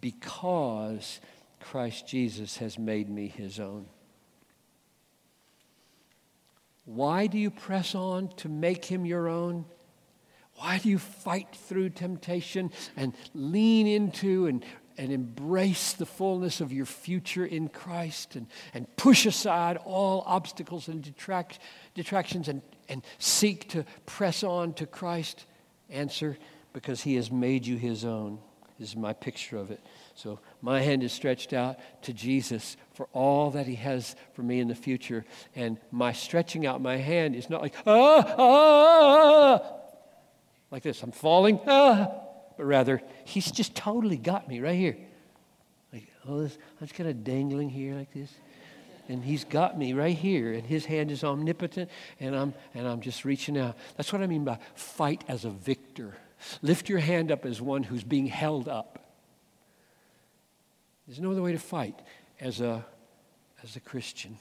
[0.00, 1.20] because
[1.60, 3.86] Christ Jesus has made me his own.
[6.84, 9.64] Why do you press on to make him your own?
[10.56, 14.64] Why do you fight through temptation and lean into and
[14.96, 20.88] and embrace the fullness of your future in Christ and, and push aside all obstacles
[20.88, 21.58] and detract,
[21.94, 25.46] detractions and, and seek to press on to Christ?
[25.90, 26.38] Answer,
[26.72, 28.38] because He has made you His own.
[28.78, 29.80] This is my picture of it.
[30.14, 34.60] So my hand is stretched out to Jesus for all that He has for me
[34.60, 35.24] in the future.
[35.54, 39.76] And my stretching out my hand is not like, ah, ah, ah,
[40.70, 41.02] like this.
[41.02, 42.20] I'm falling, ah
[42.56, 44.96] but rather he's just totally got me right here.
[45.92, 48.32] Like, oh, this, I'm just kind of dangling here like this.
[49.08, 51.90] And he's got me right here, and his hand is omnipotent,
[52.20, 53.76] and I'm, and I'm just reaching out.
[53.96, 56.14] That's what I mean by fight as a victor.
[56.62, 59.03] Lift your hand up as one who's being held up.
[61.06, 61.98] There's no other way to fight
[62.40, 62.84] as a,
[63.62, 64.38] as a Christian.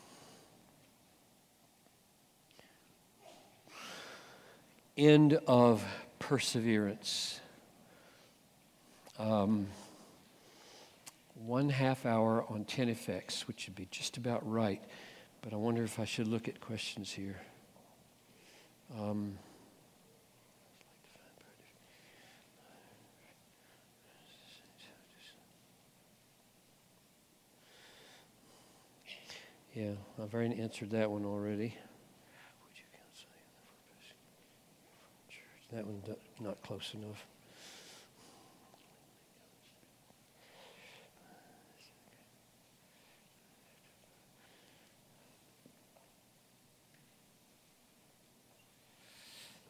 [4.96, 5.84] End of
[6.20, 7.40] perseverance
[9.20, 9.68] um,
[11.36, 14.82] one half hour on 10 effects, which would be just about right.
[15.42, 17.42] But I wonder if I should look at questions here.
[18.98, 19.38] Um,
[29.74, 31.76] yeah, I've already answered that one already.
[35.72, 36.08] That one's
[36.40, 37.26] not close enough.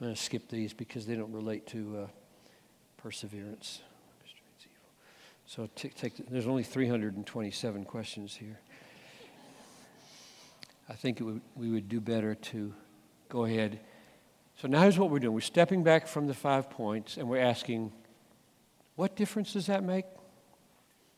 [0.02, 2.08] I'm going to skip these because they don't relate to uh,
[2.98, 3.80] perseverance.
[5.46, 8.60] So take, take, there's only 327 questions here.
[10.90, 12.74] I think would, we would do better to
[13.30, 13.80] go ahead.
[14.58, 15.34] So now here's what we're doing.
[15.34, 17.92] We're stepping back from the five points and we're asking,
[18.96, 20.06] what difference does that make?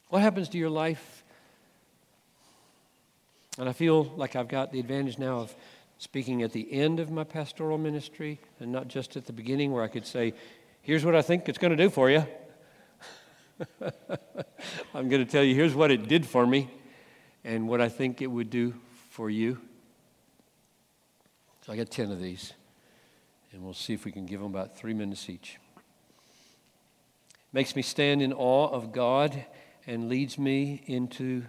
[0.10, 1.24] What happens to your life?
[3.58, 5.56] And I feel like I've got the advantage now of
[5.98, 9.84] speaking at the end of my pastoral ministry and not just at the beginning where
[9.84, 10.34] I could say,
[10.82, 12.26] here's what I think it's going to do for you.
[14.94, 16.70] I'm going to tell you, here's what it did for me
[17.44, 18.74] and what I think it would do
[19.16, 19.58] for you.
[21.66, 22.52] So I got 10 of these,
[23.54, 25.58] and we'll see if we can give them about three minutes each.
[27.54, 29.46] Makes me stand in awe of God
[29.88, 31.44] and leads me into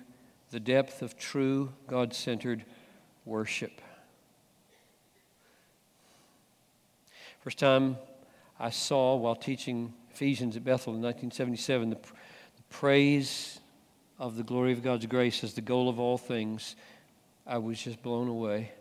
[0.53, 2.65] the depth of true God centered
[3.25, 3.81] worship.
[7.41, 7.97] First time
[8.61, 13.59] I saw while teaching Ephesians at Bethel in 1977 the, the praise
[14.21, 16.77] of the glory of God's grace as the goal of all things,
[17.49, 18.73] I was just blown away.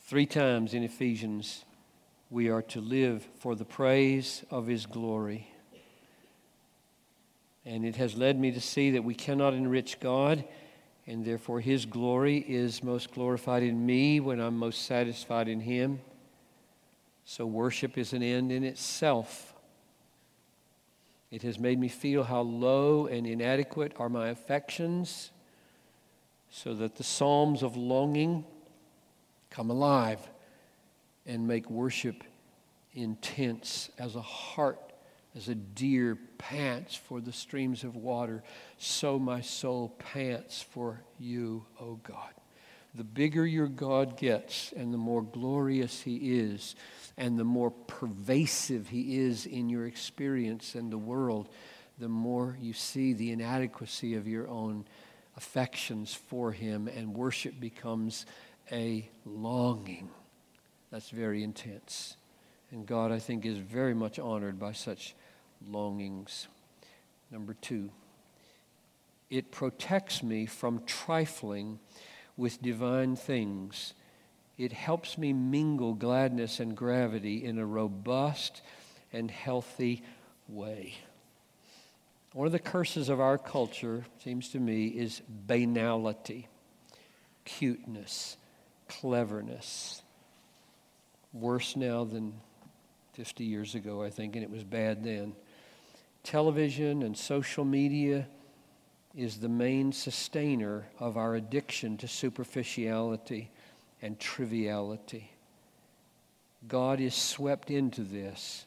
[0.00, 1.64] Three times in Ephesians,
[2.28, 5.48] we are to live for the praise of His glory.
[7.64, 10.44] And it has led me to see that we cannot enrich God,
[11.06, 16.00] and therefore His glory is most glorified in me when I'm most satisfied in Him.
[17.24, 19.54] So, worship is an end in itself.
[21.30, 25.30] It has made me feel how low and inadequate are my affections,
[26.50, 28.44] so that the Psalms of longing
[29.50, 30.20] come alive
[31.26, 32.24] and make worship
[32.92, 34.92] intense as a heart,
[35.36, 38.42] as a deer pants for the streams of water,
[38.78, 42.32] so my soul pants for you, O God.
[42.94, 46.74] The bigger your God gets and the more glorious He is,
[47.16, 51.48] and the more pervasive He is in your experience and the world,
[51.98, 54.86] the more you see the inadequacy of your own
[55.36, 58.26] affections for Him, and worship becomes
[58.72, 60.08] a longing
[60.90, 62.16] that's very intense.
[62.70, 65.14] And God, I think, is very much honored by such
[65.68, 66.48] longings.
[67.30, 67.90] Number two,
[69.28, 71.78] it protects me from trifling
[72.36, 73.94] with divine things.
[74.58, 78.62] It helps me mingle gladness and gravity in a robust
[79.12, 80.02] and healthy
[80.48, 80.94] way.
[82.32, 86.46] One of the curses of our culture, seems to me, is banality,
[87.44, 88.36] cuteness,
[88.88, 90.02] cleverness.
[91.32, 92.34] Worse now than
[93.14, 95.34] 50 years ago, I think, and it was bad then.
[96.22, 98.28] Television and social media
[99.14, 103.50] is the main sustainer of our addiction to superficiality
[104.02, 105.30] and triviality.
[106.68, 108.66] God is swept into this,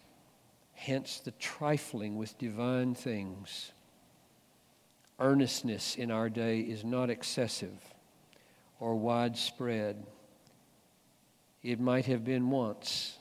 [0.84, 3.72] hence the trifling with divine things.
[5.18, 7.72] Earnestness in our day is not excessive
[8.82, 10.06] or widespread.
[11.62, 13.18] It might have been once.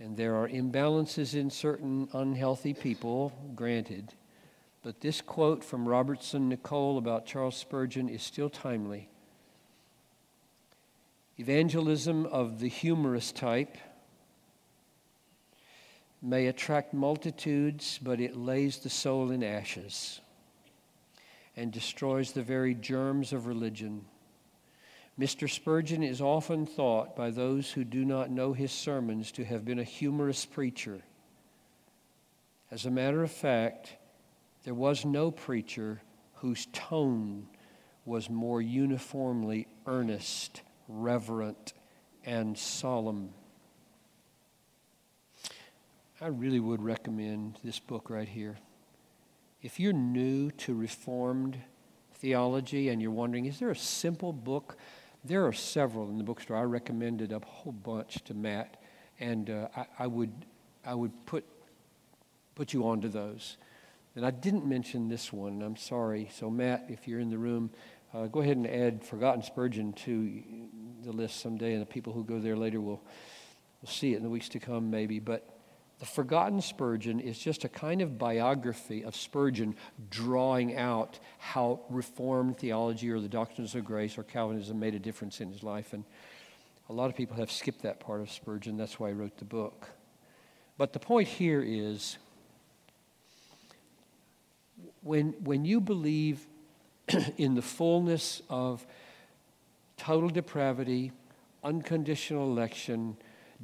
[0.00, 4.14] And there are imbalances in certain unhealthy people, granted.
[4.82, 9.08] But this quote from Robertson Nicoll about Charles Spurgeon is still timely.
[11.38, 13.76] Evangelism of the humorous type
[16.22, 20.20] may attract multitudes, but it lays the soul in ashes
[21.56, 24.04] and destroys the very germs of religion.
[25.18, 25.50] Mr.
[25.50, 29.78] Spurgeon is often thought by those who do not know his sermons to have been
[29.78, 31.02] a humorous preacher.
[32.70, 33.96] As a matter of fact,
[34.64, 36.00] there was no preacher
[36.34, 37.48] whose tone
[38.04, 41.74] was more uniformly earnest, reverent,
[42.24, 43.30] and solemn.
[46.22, 48.58] I really would recommend this book right here.
[49.62, 51.56] If you're new to Reformed
[52.16, 54.76] theology and you're wondering, is there a simple book?
[55.24, 56.58] There are several in the bookstore.
[56.58, 58.82] I recommended a whole bunch to Matt,
[59.18, 60.44] and uh, I, I, would,
[60.84, 61.46] I would put,
[62.54, 63.56] put you onto those.
[64.14, 66.28] And I didn't mention this one, I'm sorry.
[66.34, 67.70] So, Matt, if you're in the room,
[68.12, 70.42] uh, go ahead and add Forgotten Spurgeon to
[71.02, 73.02] the list someday, and the people who go there later will,
[73.80, 75.18] will see it in the weeks to come, maybe.
[75.18, 75.56] But
[76.00, 79.76] the Forgotten Spurgeon is just a kind of biography of Spurgeon
[80.10, 85.42] drawing out how Reformed theology or the doctrines of grace or Calvinism made a difference
[85.42, 85.92] in his life.
[85.92, 86.04] And
[86.88, 88.78] a lot of people have skipped that part of Spurgeon.
[88.78, 89.90] That's why I wrote the book.
[90.78, 92.16] But the point here is
[95.02, 96.46] when, when you believe
[97.36, 98.86] in the fullness of
[99.98, 101.12] total depravity,
[101.62, 103.18] unconditional election,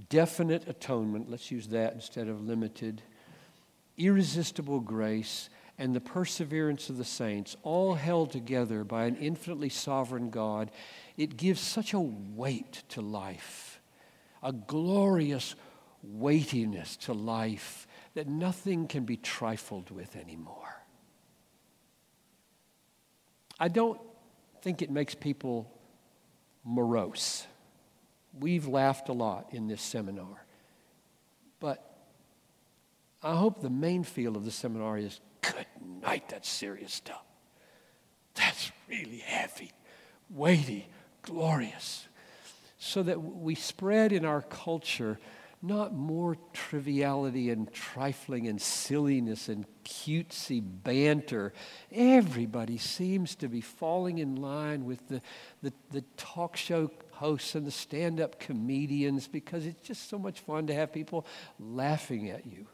[0.09, 3.03] definite atonement, let's use that instead of limited,
[3.97, 10.31] irresistible grace, and the perseverance of the saints, all held together by an infinitely sovereign
[10.31, 10.71] God,
[11.17, 13.81] it gives such a weight to life,
[14.43, 15.55] a glorious
[16.03, 20.83] weightiness to life that nothing can be trifled with anymore.
[23.59, 24.01] I don't
[24.63, 25.71] think it makes people
[26.65, 27.47] morose.
[28.39, 30.45] We've laughed a lot in this seminar.
[31.61, 31.83] But
[33.23, 35.67] I hope the main feel of the seminar is good
[36.03, 37.23] night, that's serious stuff.
[38.35, 39.73] That's really heavy,
[40.31, 40.87] weighty,
[41.23, 42.07] glorious.
[42.79, 45.19] So that we spread in our culture
[45.63, 51.53] not more triviality and trifling and silliness and cutesy banter.
[51.91, 55.23] Everybody seems to be falling in line with the,
[55.63, 60.41] the, the talk show hosts and the stand up comedians because it's just so much
[60.41, 61.27] fun to have people
[61.59, 62.67] laughing at you,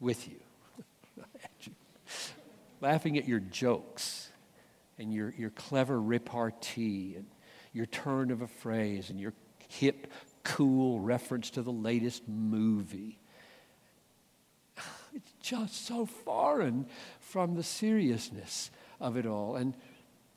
[0.00, 0.40] with you,
[2.80, 4.30] laughing at your jokes
[4.98, 7.26] and your, your clever repartee and
[7.72, 9.32] your turn of a phrase and your
[9.68, 10.06] hip
[10.44, 13.18] cool reference to the latest movie.
[15.14, 16.86] It's just so foreign
[17.20, 19.56] from the seriousness of it all.
[19.56, 19.74] And,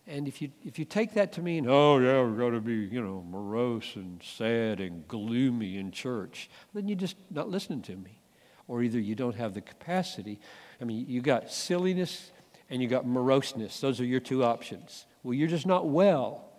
[0.08, 2.76] and if, you, if you take that to mean, oh, yeah, we're going to be,
[2.76, 7.96] you know, morose and sad and gloomy in church, then you're just not listening to
[7.96, 8.20] me.
[8.68, 10.40] Or either you don't have the capacity.
[10.80, 12.32] I mean, you got silliness
[12.70, 13.80] and you got moroseness.
[13.80, 15.06] Those are your two options.
[15.24, 16.50] Well, you're just not well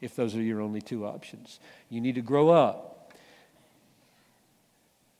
[0.00, 1.58] if those are your only two options.
[1.88, 3.12] You need to grow up.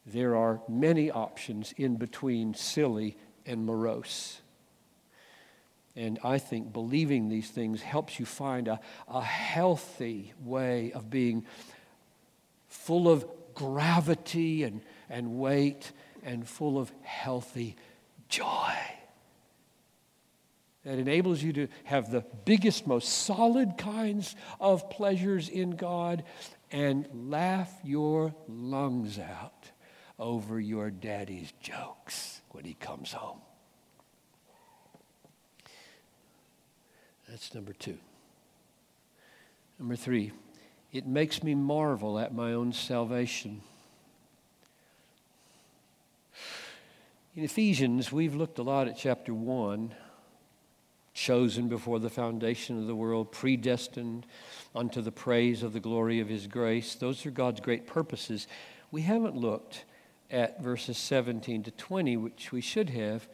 [0.07, 4.40] There are many options in between silly and morose.
[6.01, 11.45] And I think believing these things helps you find a, a healthy way of being
[12.69, 14.81] full of gravity and,
[15.11, 15.93] and weight
[16.23, 17.77] and full of healthy
[18.31, 18.75] joy.
[20.85, 26.25] that enables you to have the biggest, most solid kinds of pleasures in God
[26.73, 29.71] and laugh your lungs out
[30.19, 33.43] over your daddy's jokes when he comes home.
[37.31, 37.97] That's number two.
[39.79, 40.33] Number three,
[40.93, 43.61] it makes me marvel at my own salvation.
[47.37, 49.95] In Ephesians, we've looked a lot at chapter 1
[51.15, 54.27] chosen before the foundation of the world, predestined
[54.75, 56.97] unto the praise of the glory of his grace.
[56.97, 58.49] Those are God's great purposes.
[58.91, 59.85] We haven't looked
[60.33, 63.29] at verses 17 to 20, which we should have.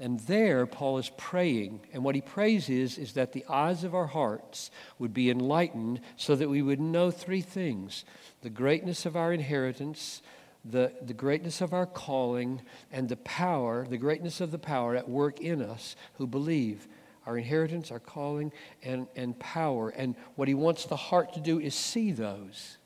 [0.00, 1.80] And there, Paul is praying.
[1.92, 6.00] And what he prays is, is that the eyes of our hearts would be enlightened
[6.16, 8.04] so that we would know three things
[8.40, 10.20] the greatness of our inheritance,
[10.64, 15.08] the, the greatness of our calling, and the power, the greatness of the power at
[15.08, 16.88] work in us who believe
[17.26, 19.90] our inheritance, our calling, and, and power.
[19.90, 22.78] And what he wants the heart to do is see those.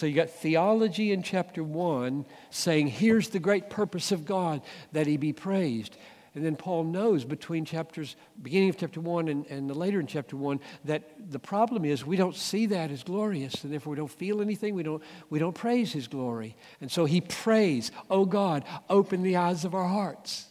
[0.00, 5.06] So you got theology in chapter one saying, here's the great purpose of God, that
[5.06, 5.98] he be praised.
[6.34, 10.06] And then Paul knows between chapters, beginning of chapter one and, and the later in
[10.06, 13.98] chapter one, that the problem is we don't see that as glorious, and therefore we
[13.98, 16.56] don't feel anything, we don't, we don't praise his glory.
[16.80, 20.46] And so he prays, Oh God, open the eyes of our hearts.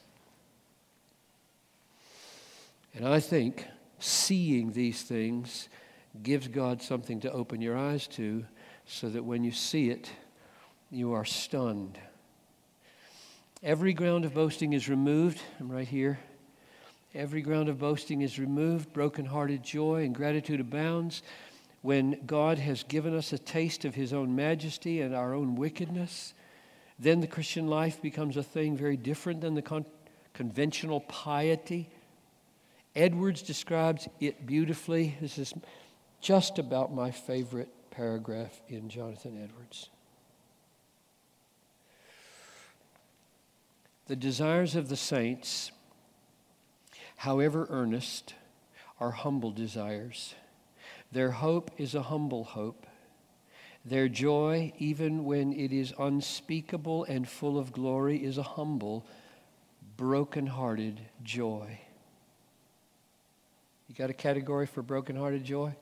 [2.94, 3.66] And I think
[3.98, 5.70] seeing these things
[6.22, 8.46] gives God something to open your eyes to
[8.90, 10.10] so that when you see it,
[10.90, 12.00] you are stunned.
[13.62, 15.40] Every ground of boasting is removed.
[15.60, 16.20] I'm right here.
[17.14, 18.92] Every ground of boasting is removed.
[18.94, 21.22] Broken-hearted joy and gratitude abounds
[21.82, 26.34] when God has given us a taste of His own majesty and our own wickedness.
[26.98, 29.86] Then the Christian life becomes a thing very different than the con-
[30.34, 31.90] conventional piety
[32.96, 35.16] Edwards describes it beautifully.
[35.22, 35.54] This is
[36.22, 39.90] just about my favorite paragraph in Jonathan Edwards.
[44.08, 45.72] The desires of the saints,
[47.18, 48.34] however earnest,
[49.00, 50.34] are humble desires.
[51.12, 52.88] Their hope is a humble hope.
[53.86, 59.06] Their joy, even when it is unspeakable and full of glory, is a humble,
[59.96, 61.80] broken-hearted joy.
[63.88, 65.76] You got a category for brokenhearted joy?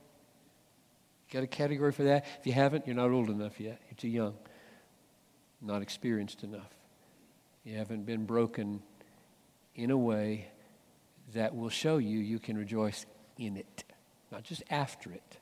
[1.32, 2.26] Got a category for that?
[2.40, 3.82] If you haven't, you're not old enough yet.
[3.90, 4.36] You're too young,
[5.62, 6.74] not experienced enough.
[7.64, 8.82] You haven't been broken
[9.76, 10.48] in a way
[11.34, 13.06] that will show you you can rejoice
[13.38, 13.84] in it,
[14.32, 15.38] not just after it.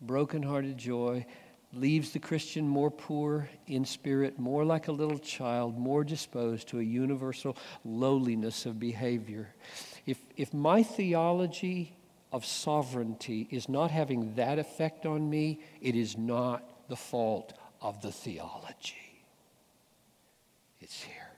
[0.00, 1.26] Brokenhearted joy
[1.72, 6.78] leaves the Christian more poor in spirit, more like a little child, more disposed to
[6.78, 9.54] a universal lowliness of behavior.
[10.06, 11.94] If, if my theology
[12.32, 18.00] of sovereignty is not having that effect on me, it is not the fault of
[18.02, 19.24] the theology.
[20.80, 21.30] It's here.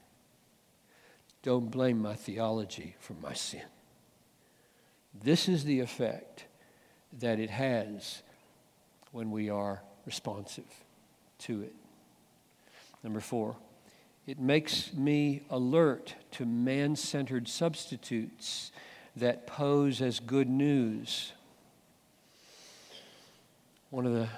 [1.43, 3.63] Don't blame my theology for my sin.
[5.23, 6.45] This is the effect
[7.19, 8.23] that it has
[9.13, 10.85] when we are responsive
[11.39, 11.75] to it.
[13.03, 13.57] Number four,
[14.27, 18.73] it makes me alert to man centered substitutes
[19.21, 21.33] that pose as good news.
[23.91, 24.29] One of the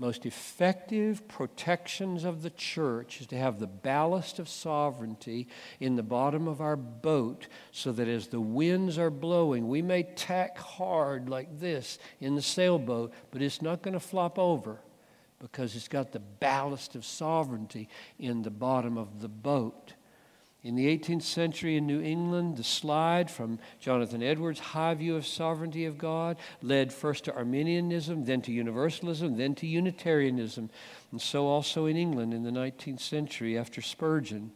[0.00, 5.46] most effective protections of the church is to have the ballast of sovereignty
[5.78, 10.02] in the bottom of our boat so that as the winds are blowing, we may
[10.02, 14.80] tack hard like this in the sailboat, but it's not going to flop over
[15.38, 17.86] because it's got the ballast of sovereignty
[18.18, 19.92] in the bottom of the boat.
[20.62, 25.26] In the 18th century in New England, the slide from Jonathan Edwards' high view of
[25.26, 30.68] sovereignty of God led first to Arminianism, then to Universalism, then to Unitarianism.
[31.12, 34.52] And so also in England in the 19th century after Spurgeon.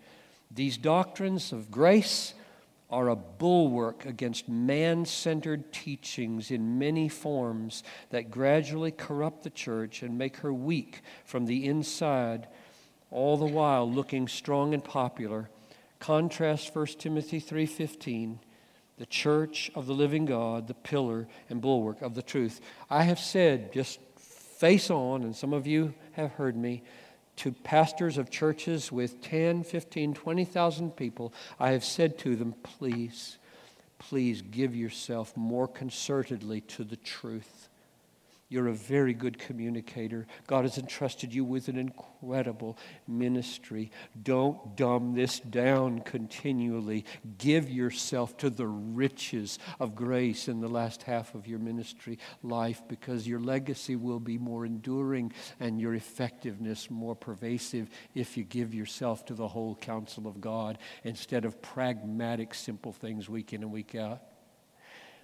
[0.50, 2.34] These doctrines of grace
[2.90, 10.02] are a bulwark against man centered teachings in many forms that gradually corrupt the church
[10.02, 12.46] and make her weak from the inside,
[13.10, 15.48] all the while looking strong and popular.
[16.04, 18.38] Contrast 1 Timothy 3:15,
[18.98, 22.60] the church of the living God, the pillar and bulwark of the truth.
[22.90, 26.82] I have said just face on and some of you have heard me
[27.36, 33.38] to pastors of churches with 10, 15, 20,000 people, I have said to them, please,
[33.98, 37.70] please give yourself more concertedly to the truth.
[38.54, 40.28] You're a very good communicator.
[40.46, 42.78] God has entrusted you with an incredible
[43.08, 43.90] ministry.
[44.22, 47.04] Don't dumb this down continually.
[47.36, 52.80] Give yourself to the riches of grace in the last half of your ministry life
[52.86, 58.72] because your legacy will be more enduring and your effectiveness more pervasive if you give
[58.72, 63.72] yourself to the whole counsel of God instead of pragmatic, simple things week in and
[63.72, 64.22] week out.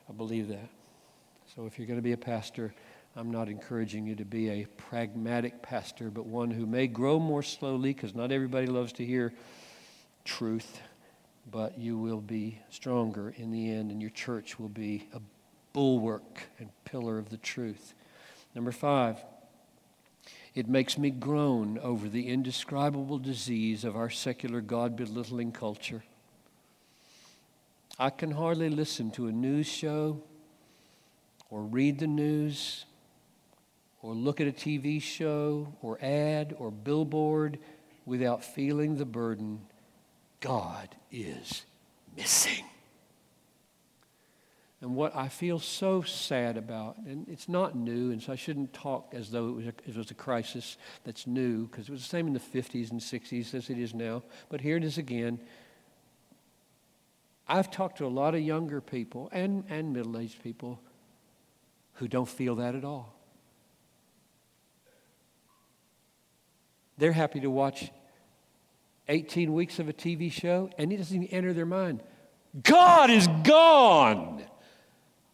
[0.09, 0.69] I believe that.
[1.55, 2.75] So if you're going to be a pastor,
[3.21, 7.43] I'm not encouraging you to be a pragmatic pastor, but one who may grow more
[7.43, 9.35] slowly because not everybody loves to hear
[10.25, 10.81] truth,
[11.51, 15.21] but you will be stronger in the end, and your church will be a
[15.75, 17.93] bulwark and pillar of the truth.
[18.55, 19.23] Number five,
[20.55, 26.05] it makes me groan over the indescribable disease of our secular God belittling culture.
[27.99, 30.23] I can hardly listen to a news show
[31.51, 32.87] or read the news
[34.03, 37.59] or look at a TV show or ad or billboard
[38.07, 39.61] without feeling the burden
[40.41, 41.65] God is
[42.17, 42.65] missing.
[44.83, 48.73] And what I feel so sad about, and it's not new, and so I shouldn't
[48.73, 52.01] talk as though it was a, it was a crisis that's new, because it was
[52.01, 54.23] the same in the 50s and 60s as it is now.
[54.49, 55.39] But here it is again.
[57.47, 60.81] I've talked to a lot of younger people and, and middle aged people
[61.95, 63.20] who don't feel that at all.
[67.01, 67.91] They're happy to watch
[69.09, 72.03] 18 weeks of a TV show, and it doesn't even enter their mind.
[72.63, 74.45] God is gone,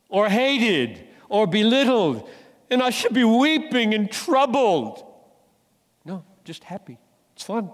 [0.08, 2.28] or hated, or belittled,
[2.70, 5.04] and I should be weeping and troubled.
[6.04, 6.98] No, just happy.
[7.34, 7.70] It's fun.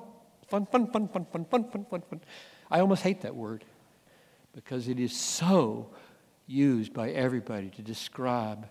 [0.48, 2.20] Fun, fun, fun, fun, fun, fun, fun, fun, fun.
[2.70, 3.62] I almost hate that word
[4.54, 5.90] because it is so
[6.46, 8.68] used by everybody to describe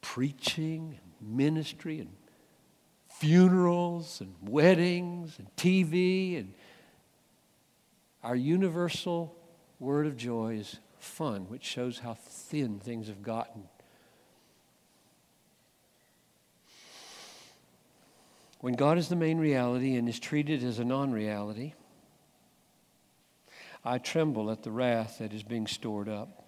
[0.00, 2.10] preaching and ministry and
[3.18, 6.52] funerals and weddings and TV and
[8.22, 9.36] our universal
[9.78, 13.64] word of joy is fun, which shows how thin things have gotten.
[18.60, 21.74] When God is the main reality and is treated as a non reality,
[23.84, 26.46] I tremble at the wrath that is being stored up.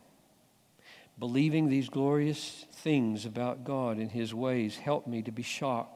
[1.19, 5.96] Believing these glorious things about God and His ways help me to be shocked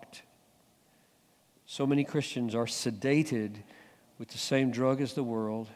[1.71, 3.59] so many Christians are sedated
[4.19, 5.69] with the same drug as the world.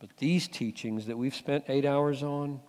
[0.00, 2.62] But these teachings that we've spent eight hours on,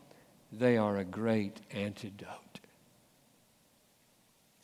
[0.52, 2.60] they are a great antidote.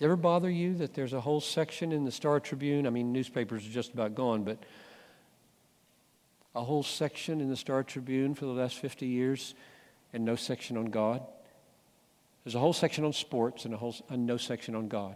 [0.01, 2.85] Ever bother you that there's a whole section in the Star Tribune?
[2.85, 4.57] I mean, newspapers are just about gone, but
[6.53, 9.55] a whole section in the Star Tribune for the last 50 years
[10.11, 11.21] and no section on God?
[12.43, 15.15] There's a whole section on sports and a whole and no section on God.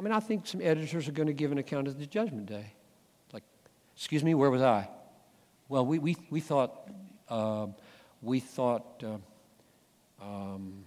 [0.00, 2.46] I mean, I think some editors are going to give an account of the judgment
[2.46, 2.72] day.
[3.34, 3.42] Like,
[3.94, 4.88] excuse me, where was I?
[5.68, 6.88] Well, we, we, we thought,
[7.28, 7.66] uh,
[8.22, 10.84] we thought uh, um,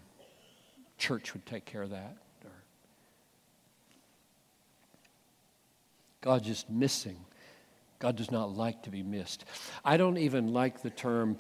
[0.98, 2.18] church would take care of that.
[2.44, 2.50] Or
[6.22, 7.18] God's just missing.
[8.00, 9.46] God does not like to be missed.
[9.86, 11.38] I don't even like the term,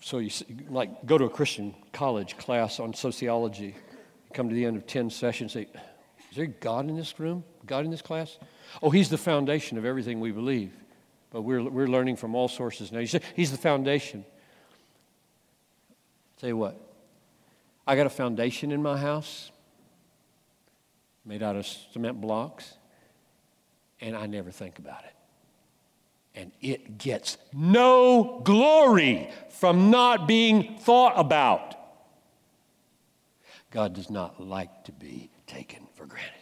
[0.00, 0.30] so you
[0.70, 3.76] like go to a Christian college class on sociology,
[4.32, 5.68] come to the end of 10 sessions, say,
[6.32, 7.44] is there God in this room?
[7.66, 8.38] God in this class?
[8.82, 10.72] Oh, He's the foundation of everything we believe.
[11.28, 13.00] But we're, we're learning from all sources now.
[13.36, 14.24] He's the foundation.
[16.38, 16.80] Tell you what,
[17.86, 19.50] I got a foundation in my house
[21.26, 22.78] made out of cement blocks,
[24.00, 25.14] and I never think about it.
[26.34, 31.76] And it gets no glory from not being thought about.
[33.70, 36.32] God does not like to be taken for granted.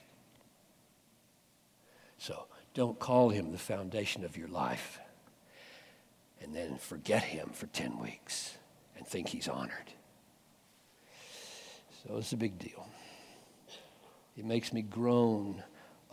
[2.16, 4.98] So don't call him the foundation of your life
[6.42, 8.56] and then forget him for 10 weeks
[8.96, 9.92] and think he's honored.
[12.02, 12.86] So it's a big deal.
[14.38, 15.62] It makes me groan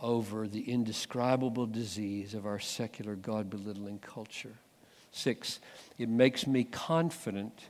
[0.02, 4.56] over the indescribable disease of our secular God belittling culture.
[5.10, 5.58] Six,
[5.96, 7.68] it makes me confident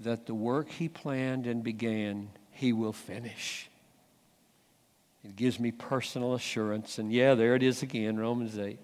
[0.00, 3.68] that the work he planned and began, he will finish.
[5.24, 6.98] It gives me personal assurance.
[6.98, 8.78] And yeah, there it is again, Romans 8.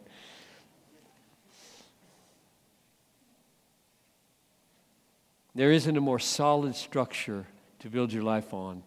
[5.54, 7.46] There isn't a more solid structure
[7.80, 8.82] to build your life on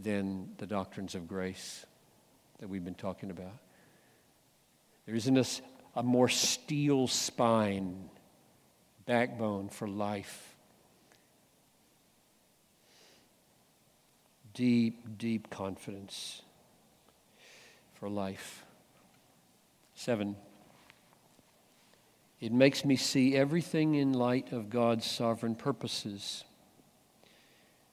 [0.00, 1.84] than the doctrines of grace
[2.60, 3.58] that we've been talking about.
[5.06, 5.44] There isn't a,
[5.96, 8.08] a more steel spine,
[9.06, 10.54] backbone for life
[14.58, 16.42] deep, deep confidence
[17.98, 18.64] for life.
[19.94, 20.36] Seven,
[22.40, 26.44] it makes me see everything in light of God's sovereign purposes.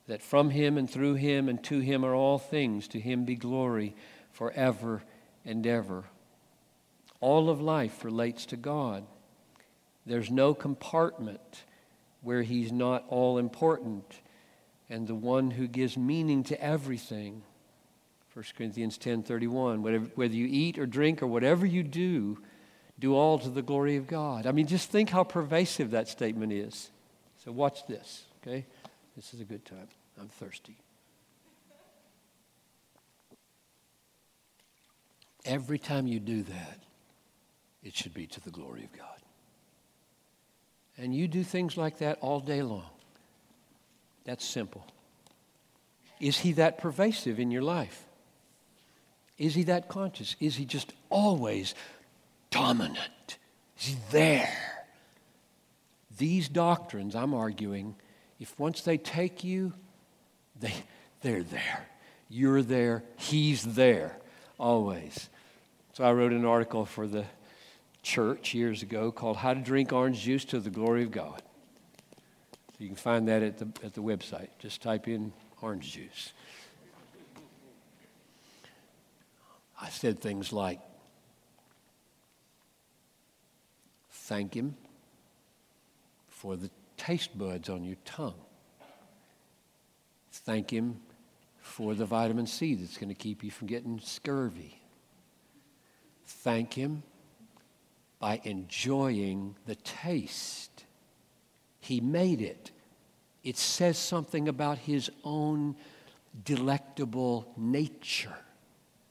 [0.08, 2.88] That from Him and through Him and to Him are all things.
[2.90, 3.96] To Him be glory
[4.32, 5.02] forever
[5.44, 6.04] and ever.
[7.20, 9.04] All of life relates to God.
[10.06, 11.64] There's no compartment
[12.22, 14.06] where He's not all important
[14.88, 17.42] and the one who gives meaning to everything.
[18.36, 22.38] 1 Corinthians 10:31 whether, whether you eat or drink or whatever you do
[23.00, 24.46] do all to the glory of God.
[24.46, 26.92] I mean just think how pervasive that statement is.
[27.44, 28.66] So watch this, okay?
[29.16, 29.88] This is a good time.
[30.20, 30.76] I'm thirsty.
[35.46, 36.80] Every time you do that,
[37.84, 39.08] it should be to the glory of God.
[40.98, 42.90] And you do things like that all day long.
[44.26, 44.86] That's simple.
[46.20, 48.06] Is he that pervasive in your life?
[49.38, 50.36] Is he that conscious?
[50.40, 51.76] Is he just always
[52.50, 53.38] dominant?
[53.80, 54.86] Is he there?
[56.18, 57.96] These doctrines, I'm arguing,
[58.40, 59.74] if once they take you,
[60.60, 60.74] they,
[61.22, 61.88] they're there.
[62.30, 63.04] You're there.
[63.18, 64.18] He's there,
[64.58, 65.30] always.
[65.94, 67.26] So I wrote an article for the
[68.02, 71.42] church years ago called How to Drink Orange Juice to the Glory of God.
[72.78, 74.50] You can find that at the, at the website.
[74.60, 76.34] Just type in orange juice.
[79.82, 80.80] I said things like,
[84.10, 84.76] thank Him
[86.30, 88.40] for the taste buds on your tongue.
[90.32, 91.00] Thank Him
[91.60, 94.82] for the vitamin C that's going to keep you from getting scurvy.
[96.26, 97.04] Thank Him
[98.20, 100.86] by enjoying the taste.
[101.82, 102.72] He made it.
[103.44, 105.76] It says something about His own
[106.44, 108.36] delectable nature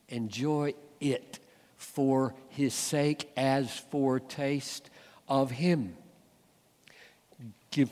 [0.09, 1.39] enjoy it
[1.77, 4.91] for his sake as for taste
[5.29, 5.97] of him.
[7.71, 7.91] Give,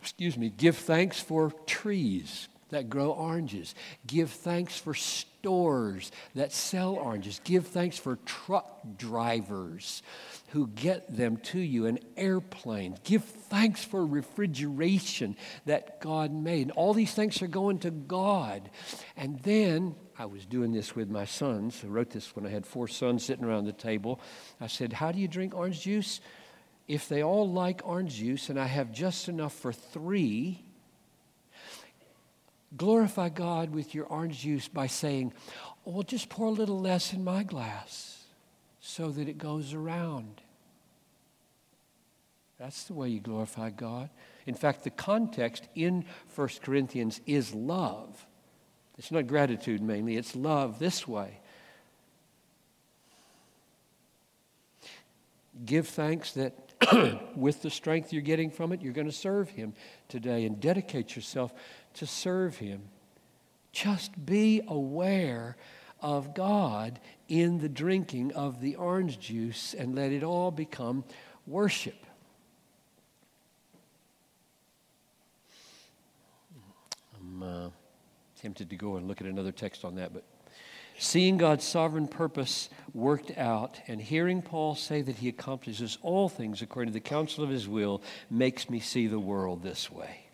[0.00, 3.74] excuse me, give thanks for trees that grow oranges.
[4.06, 7.40] Give thanks for stores that sell oranges.
[7.44, 10.02] Give thanks for truck drivers
[10.48, 12.98] who get them to you and airplanes.
[13.04, 15.36] Give thanks for refrigeration
[15.66, 16.70] that God made.
[16.72, 18.70] All these things are going to God.
[19.16, 21.80] And then I was doing this with my sons.
[21.82, 24.20] I wrote this when I had four sons sitting around the table.
[24.60, 26.20] I said, How do you drink orange juice?
[26.86, 30.62] If they all like orange juice and I have just enough for three,
[32.76, 35.32] glorify God with your orange juice by saying,
[35.84, 38.22] oh, Well, just pour a little less in my glass
[38.78, 40.40] so that it goes around.
[42.60, 44.08] That's the way you glorify God.
[44.46, 46.04] In fact, the context in
[46.36, 48.24] 1 Corinthians is love.
[49.02, 51.40] It's not gratitude mainly, it's love this way.
[55.64, 56.54] Give thanks that
[57.36, 59.74] with the strength you're getting from it, you're going to serve Him
[60.08, 61.52] today and dedicate yourself
[61.94, 62.82] to serve Him.
[63.72, 65.56] Just be aware
[66.00, 71.02] of God in the drinking of the orange juice and let it all become
[71.44, 72.06] worship.
[77.20, 77.68] I'm uh,
[78.42, 80.24] tempted to go and look at another text on that, but
[80.98, 86.60] seeing God's sovereign purpose worked out and hearing Paul say that he accomplishes all things
[86.60, 90.26] according to the counsel of his will makes me see the world this way.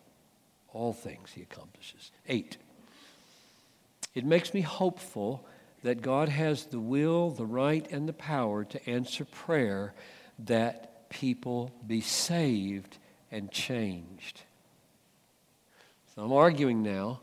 [0.73, 2.09] All things he accomplishes.
[2.27, 2.57] Eight.
[4.15, 5.45] It makes me hopeful
[5.83, 9.93] that God has the will, the right, and the power to answer prayer
[10.39, 12.97] that people be saved
[13.31, 14.41] and changed.
[16.15, 17.19] So I'm arguing now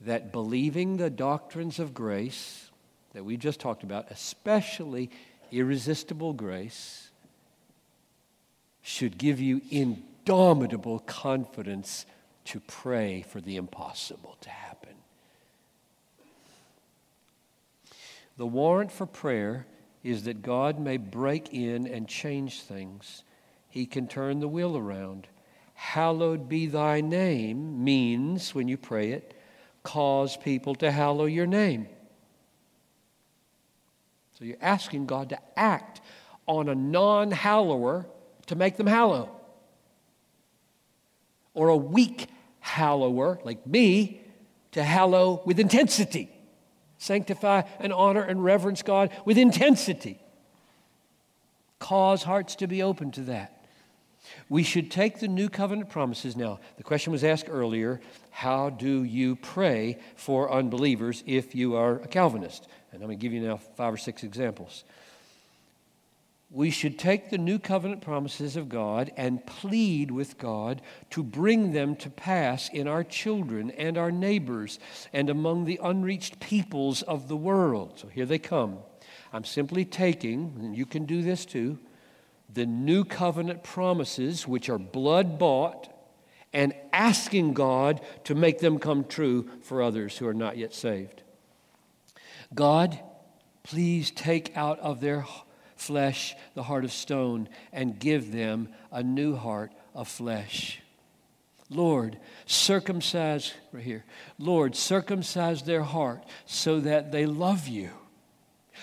[0.00, 2.70] that believing the doctrines of grace
[3.14, 5.10] that we just talked about, especially
[5.50, 7.10] irresistible grace,
[8.82, 12.06] should give you indomitable confidence
[12.44, 14.94] to pray for the impossible to happen.
[18.36, 19.66] The warrant for prayer
[20.04, 23.24] is that God may break in and change things.
[23.68, 25.26] He can turn the wheel around.
[25.74, 29.34] Hallowed be thy name means, when you pray it,
[29.88, 31.88] cause people to hallow your name.
[34.38, 36.02] So you're asking God to act
[36.46, 38.06] on a non hallower
[38.48, 39.30] to make them hallow.
[41.54, 42.26] Or a weak
[42.60, 44.20] hallower, like me,
[44.72, 46.30] to hallow with intensity
[46.98, 50.20] sanctify and honor and reverence God with intensity.
[51.78, 53.57] Cause hearts to be open to that.
[54.48, 56.36] We should take the new covenant promises.
[56.36, 58.00] Now, the question was asked earlier
[58.30, 62.68] how do you pray for unbelievers if you are a Calvinist?
[62.92, 64.84] And I'm going to give you now five or six examples.
[66.50, 70.80] We should take the new covenant promises of God and plead with God
[71.10, 74.78] to bring them to pass in our children and our neighbors
[75.12, 77.98] and among the unreached peoples of the world.
[77.98, 78.78] So here they come.
[79.30, 81.78] I'm simply taking, and you can do this too,
[82.52, 85.88] the new covenant promises, which are blood bought,
[86.52, 91.22] and asking God to make them come true for others who are not yet saved.
[92.54, 92.98] God,
[93.62, 95.26] please take out of their
[95.76, 100.80] flesh the heart of stone and give them a new heart of flesh.
[101.70, 104.04] Lord, circumcise, right here,
[104.38, 107.90] Lord, circumcise their heart so that they love you.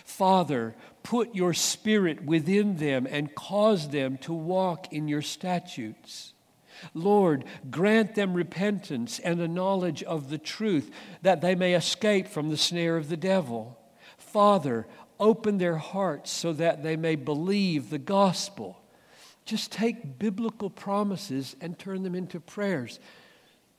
[0.03, 0.75] Father,
[1.05, 6.33] put your spirit within them and cause them to walk in your statutes.
[6.95, 10.89] Lord, grant them repentance and a knowledge of the truth
[11.21, 13.77] that they may escape from the snare of the devil.
[14.17, 14.87] Father,
[15.19, 18.81] open their hearts so that they may believe the gospel.
[19.45, 22.99] Just take biblical promises and turn them into prayers.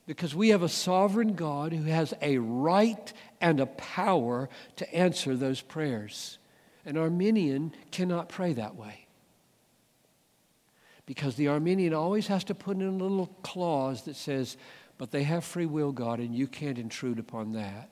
[0.06, 5.34] Because we have a sovereign God who has a right and a power to answer
[5.34, 6.38] those prayers.
[6.86, 9.06] An Arminian cannot pray that way.
[11.04, 14.56] Because the Arminian always has to put in a little clause that says,
[14.96, 17.90] but they have free will, God, and you can't intrude upon that.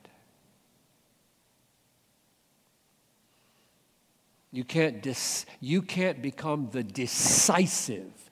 [4.51, 8.31] You can't, dis- you can't become the decisive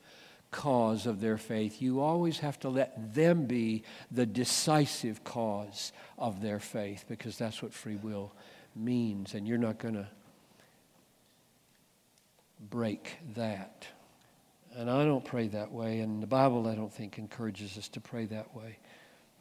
[0.51, 1.81] cause of their faith.
[1.81, 7.61] You always have to let them be the decisive cause of their faith because that's
[7.61, 8.31] what free will
[8.75, 9.33] means.
[9.33, 10.07] And you're not going to
[12.69, 13.87] break that.
[14.75, 18.01] And I don't pray that way, and the Bible, I don't think, encourages us to
[18.01, 18.77] pray that way.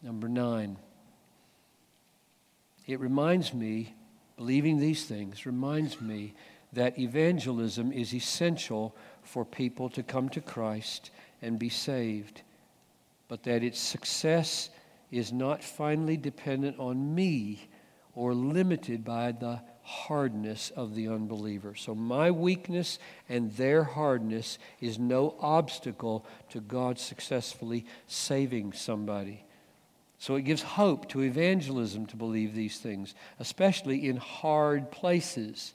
[0.02, 0.76] Number nine,
[2.86, 3.94] it reminds me,
[4.36, 6.34] believing these things, reminds me
[6.72, 12.42] that evangelism is essential for people to come to Christ and be saved,
[13.28, 14.70] but that its success
[15.10, 17.68] is not finally dependent on me
[18.14, 21.74] or limited by the hardness of the unbeliever.
[21.74, 22.98] So, my weakness
[23.28, 29.44] and their hardness is no obstacle to God successfully saving somebody.
[30.18, 35.72] So, it gives hope to evangelism to believe these things, especially in hard places.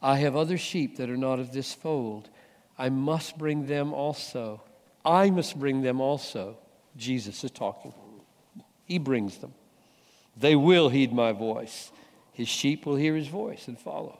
[0.00, 2.30] I have other sheep that are not of this fold.
[2.78, 4.62] I must bring them also.
[5.04, 6.56] I must bring them also.
[6.96, 7.92] Jesus is talking.
[8.86, 9.54] He brings them.
[10.36, 11.90] They will heed my voice.
[12.32, 14.18] His sheep will hear his voice and follow.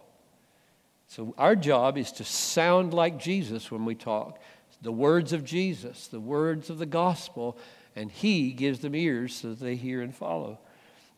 [1.09, 4.39] So, our job is to sound like Jesus when we talk
[4.83, 7.57] the words of Jesus, the words of the gospel,
[7.95, 10.59] and he gives them ears so that they hear and follow.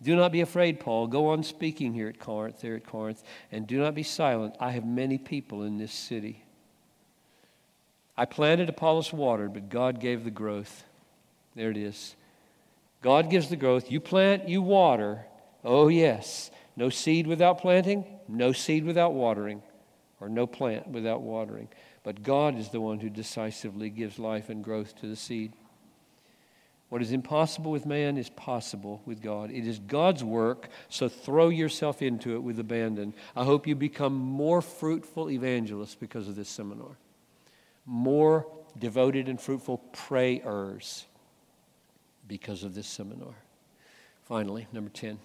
[0.03, 1.07] Do not be afraid, Paul.
[1.07, 4.55] Go on speaking here at Corinth, there at Corinth, and do not be silent.
[4.61, 6.45] I have many people in this city.
[8.17, 10.85] I planted, Apollos watered, but God gave the growth.
[11.55, 12.15] There it is.
[13.05, 13.91] God gives the growth.
[13.91, 15.27] You plant, you water.
[15.63, 16.51] Oh, yes.
[16.75, 19.63] No seed without planting, no seed without watering,
[20.23, 21.69] or no plant without watering.
[22.03, 25.53] But God is the one who decisively gives life and growth to the seed.
[26.89, 29.51] What is impossible with man is possible with God.
[29.51, 33.13] It is God's work, so throw yourself into it with abandon.
[33.37, 36.97] I hope you become more fruitful evangelists because of this seminar,
[37.85, 38.47] more
[38.79, 41.05] devoted and fruitful prayers
[42.27, 43.35] because of this seminar.
[44.23, 45.19] Finally, number 10.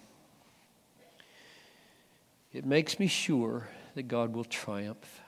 [2.52, 5.20] It makes me sure that God will triumph,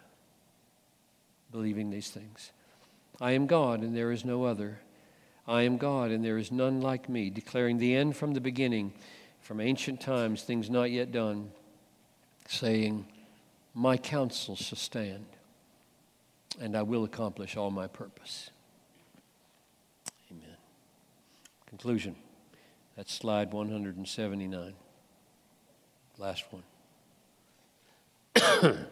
[1.50, 2.52] believing these things.
[3.20, 4.80] I am God and there is no other.
[5.46, 8.92] I am God, and there is none like me, declaring the end from the beginning,
[9.40, 11.50] from ancient times, things not yet done,
[12.48, 13.06] saying,
[13.74, 15.26] My counsel shall stand,
[16.60, 18.50] and I will accomplish all my purpose.
[20.30, 20.56] Amen.
[21.72, 22.14] Conclusion.
[22.96, 24.74] That's slide 179.
[26.18, 26.62] Last one.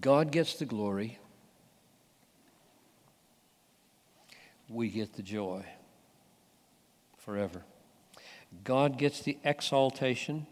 [0.00, 1.18] God gets the glory
[4.70, 5.64] we get the joy
[7.18, 7.64] forever.
[8.64, 10.46] God gets the exaltation,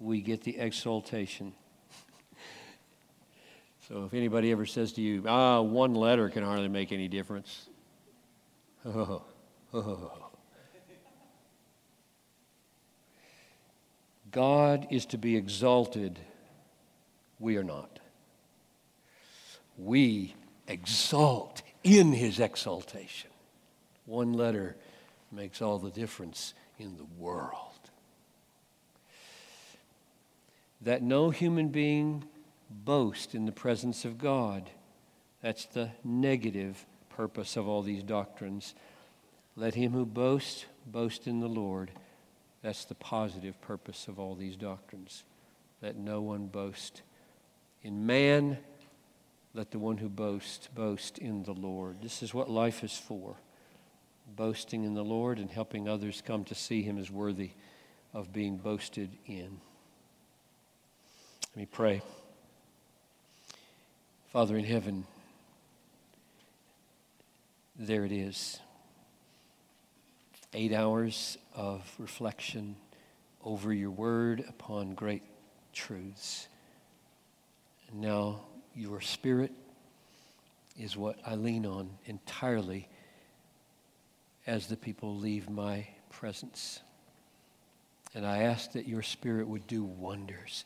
[0.00, 1.54] we get the exaltation.
[3.88, 7.68] so if anybody ever says to you, ah, one letter can hardly make any difference.
[8.94, 9.22] Oh,
[9.74, 10.12] oh.
[14.30, 16.18] God is to be exalted,
[17.38, 17.98] we are not.
[19.76, 20.34] we
[20.66, 23.30] exult in his exaltation.
[24.06, 24.76] One letter
[25.30, 27.90] makes all the difference in the world.
[30.80, 32.24] That no human being
[32.70, 34.70] boast in the presence of God.
[35.42, 36.84] That's the negative
[37.18, 38.76] purpose of all these doctrines.
[39.56, 41.90] Let him who boasts boast in the Lord.
[42.62, 45.24] That's the positive purpose of all these doctrines.
[45.82, 47.02] Let no one boast
[47.82, 48.56] in man.
[49.52, 51.96] Let the one who boasts boast in the Lord.
[52.02, 53.34] This is what life is for
[54.36, 57.50] boasting in the Lord and helping others come to see him as worthy
[58.14, 59.58] of being boasted in.
[61.50, 62.00] Let me pray.
[64.32, 65.04] Father in heaven,
[67.78, 68.58] there it is.
[70.52, 72.74] Eight hours of reflection
[73.44, 75.22] over your word upon great
[75.72, 76.48] truths.
[77.88, 78.40] And now
[78.74, 79.52] your spirit
[80.76, 82.88] is what I lean on entirely
[84.44, 86.80] as the people leave my presence.
[88.12, 90.64] And I ask that your spirit would do wonders,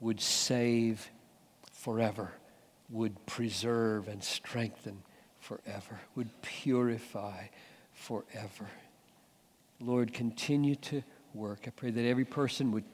[0.00, 1.08] would save
[1.72, 2.32] forever,
[2.90, 5.02] would preserve and strengthen
[5.46, 7.46] forever, would purify
[7.92, 8.68] forever.
[9.80, 11.02] Lord, continue to
[11.34, 11.64] work.
[11.66, 12.84] I pray that every person would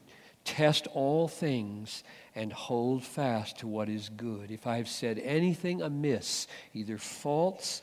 [0.45, 2.05] test all things
[2.35, 4.51] and hold fast to what is good.
[4.51, 7.81] If I have said anything amiss, either false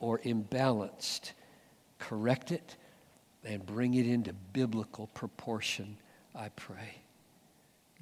[0.00, 1.32] or imbalanced,
[1.98, 2.76] correct it,
[3.44, 5.96] and bring it into biblical proportion,
[6.34, 6.98] I pray.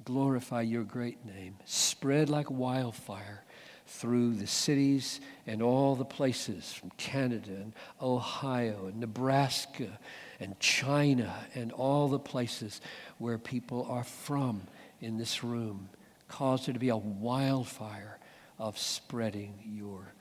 [0.03, 1.55] Glorify your great name.
[1.65, 3.43] Spread like wildfire
[3.89, 9.99] through the cities and all the places from Canada and Ohio and Nebraska
[10.39, 12.81] and China and all the places
[13.17, 14.61] where people are from
[15.01, 15.89] in this room.
[16.27, 18.19] Cause there to be a wildfire
[18.59, 20.13] of spreading your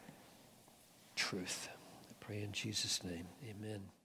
[1.15, 1.69] truth
[2.09, 3.27] I pray in Jesus' name.
[3.51, 3.98] Amen.